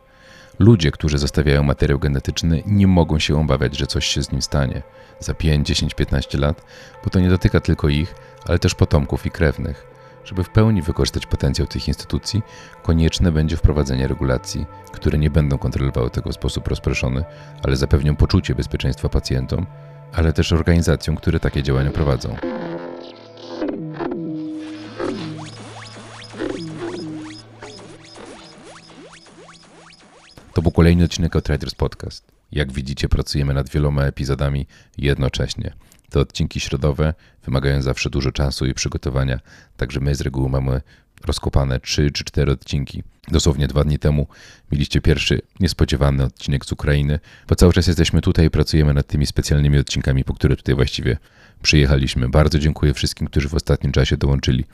Ludzie, 0.58 0.90
którzy 0.90 1.18
zostawiają 1.18 1.62
materiał 1.62 1.98
genetyczny, 1.98 2.62
nie 2.66 2.86
mogą 2.86 3.18
się 3.18 3.40
obawiać, 3.40 3.78
że 3.78 3.86
coś 3.86 4.06
się 4.06 4.22
z 4.22 4.32
nim 4.32 4.42
stanie 4.42 4.82
za 5.20 5.34
5, 5.34 5.66
10, 5.66 5.94
15 5.94 6.38
lat, 6.38 6.62
bo 7.04 7.10
to 7.10 7.20
nie 7.20 7.28
dotyka 7.28 7.60
tylko 7.60 7.88
ich, 7.88 8.14
ale 8.46 8.58
też 8.58 8.74
potomków 8.74 9.26
i 9.26 9.30
krewnych. 9.30 9.86
Żeby 10.24 10.44
w 10.44 10.50
pełni 10.50 10.82
wykorzystać 10.82 11.26
potencjał 11.26 11.66
tych 11.66 11.88
instytucji, 11.88 12.42
konieczne 12.82 13.32
będzie 13.32 13.56
wprowadzenie 13.56 14.08
regulacji, 14.08 14.66
które 14.92 15.18
nie 15.18 15.30
będą 15.30 15.58
kontrolowały 15.58 16.10
tego 16.10 16.30
w 16.30 16.34
sposób 16.34 16.68
rozproszony, 16.68 17.24
ale 17.62 17.76
zapewnią 17.76 18.16
poczucie 18.16 18.54
bezpieczeństwa 18.54 19.08
pacjentom, 19.08 19.66
ale 20.12 20.32
też 20.32 20.52
organizacjom, 20.52 21.16
które 21.16 21.40
takie 21.40 21.62
działania 21.62 21.90
prowadzą. 21.90 22.36
To 30.56 30.62
był 30.62 30.72
kolejny 30.72 31.04
odcinek 31.04 31.36
Outriders 31.36 31.74
Podcast. 31.74 32.32
Jak 32.52 32.72
widzicie, 32.72 33.08
pracujemy 33.08 33.54
nad 33.54 33.68
wieloma 33.68 34.02
epizodami 34.02 34.66
jednocześnie. 34.98 35.72
Te 36.10 36.20
odcinki 36.20 36.60
środowe 36.60 37.14
wymagają 37.44 37.82
zawsze 37.82 38.10
dużo 38.10 38.32
czasu 38.32 38.66
i 38.66 38.74
przygotowania, 38.74 39.40
także 39.76 40.00
my 40.00 40.14
z 40.14 40.20
reguły 40.20 40.48
mamy 40.48 40.80
rozkopane 41.24 41.80
3 41.80 42.10
czy 42.10 42.24
4 42.24 42.52
odcinki. 42.52 43.02
Dosłownie 43.28 43.68
dwa 43.68 43.84
dni 43.84 43.98
temu 43.98 44.26
mieliście 44.72 45.00
pierwszy 45.00 45.40
niespodziewany 45.60 46.24
odcinek 46.24 46.64
z 46.64 46.72
Ukrainy, 46.72 47.18
bo 47.48 47.54
cały 47.54 47.72
czas 47.72 47.86
jesteśmy 47.86 48.20
tutaj 48.20 48.46
i 48.46 48.50
pracujemy 48.50 48.94
nad 48.94 49.06
tymi 49.06 49.26
specjalnymi 49.26 49.78
odcinkami, 49.78 50.24
po 50.24 50.34
które 50.34 50.56
tutaj 50.56 50.74
właściwie 50.74 51.16
przyjechaliśmy. 51.62 52.28
Bardzo 52.28 52.58
dziękuję 52.58 52.94
wszystkim, 52.94 53.26
którzy 53.26 53.48
w 53.48 53.54
ostatnim 53.54 53.92
czasie 53.92 54.16
dołączyli 54.16 54.64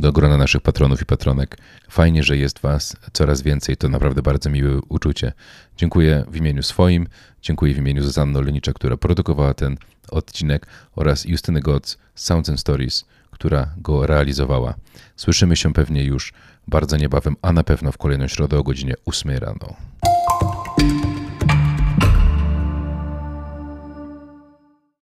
do 0.00 0.12
grona 0.12 0.36
naszych 0.36 0.62
patronów 0.62 1.02
i 1.02 1.06
patronek. 1.06 1.56
Fajnie, 1.90 2.22
że 2.22 2.36
jest 2.36 2.58
Was 2.58 2.96
coraz 3.12 3.42
więcej, 3.42 3.76
to 3.76 3.88
naprawdę 3.88 4.22
bardzo 4.22 4.50
miłe 4.50 4.80
uczucie. 4.88 5.32
Dziękuję 5.76 6.24
w 6.28 6.36
imieniu 6.36 6.62
swoim, 6.62 7.06
dziękuję 7.42 7.74
w 7.74 7.78
imieniu 7.78 8.02
Zuzanny 8.02 8.38
Olenicza, 8.38 8.72
która 8.72 8.96
produkowała 8.96 9.54
ten 9.54 9.76
odcinek 10.10 10.66
oraz 10.96 11.24
Justyny 11.24 11.60
Goc 11.60 11.98
z 12.14 12.24
Sounds 12.24 12.48
and 12.48 12.60
Stories, 12.60 13.04
która 13.30 13.74
go 13.76 14.06
realizowała. 14.06 14.74
Słyszymy 15.16 15.56
się 15.56 15.72
pewnie 15.72 16.04
już 16.04 16.32
bardzo 16.68 16.96
niebawem, 16.96 17.36
a 17.42 17.52
na 17.52 17.64
pewno 17.64 17.92
w 17.92 17.98
kolejną 17.98 18.28
środę 18.28 18.58
o 18.58 18.62
godzinie 18.62 18.94
8 19.06 19.38
rano. 19.38 19.76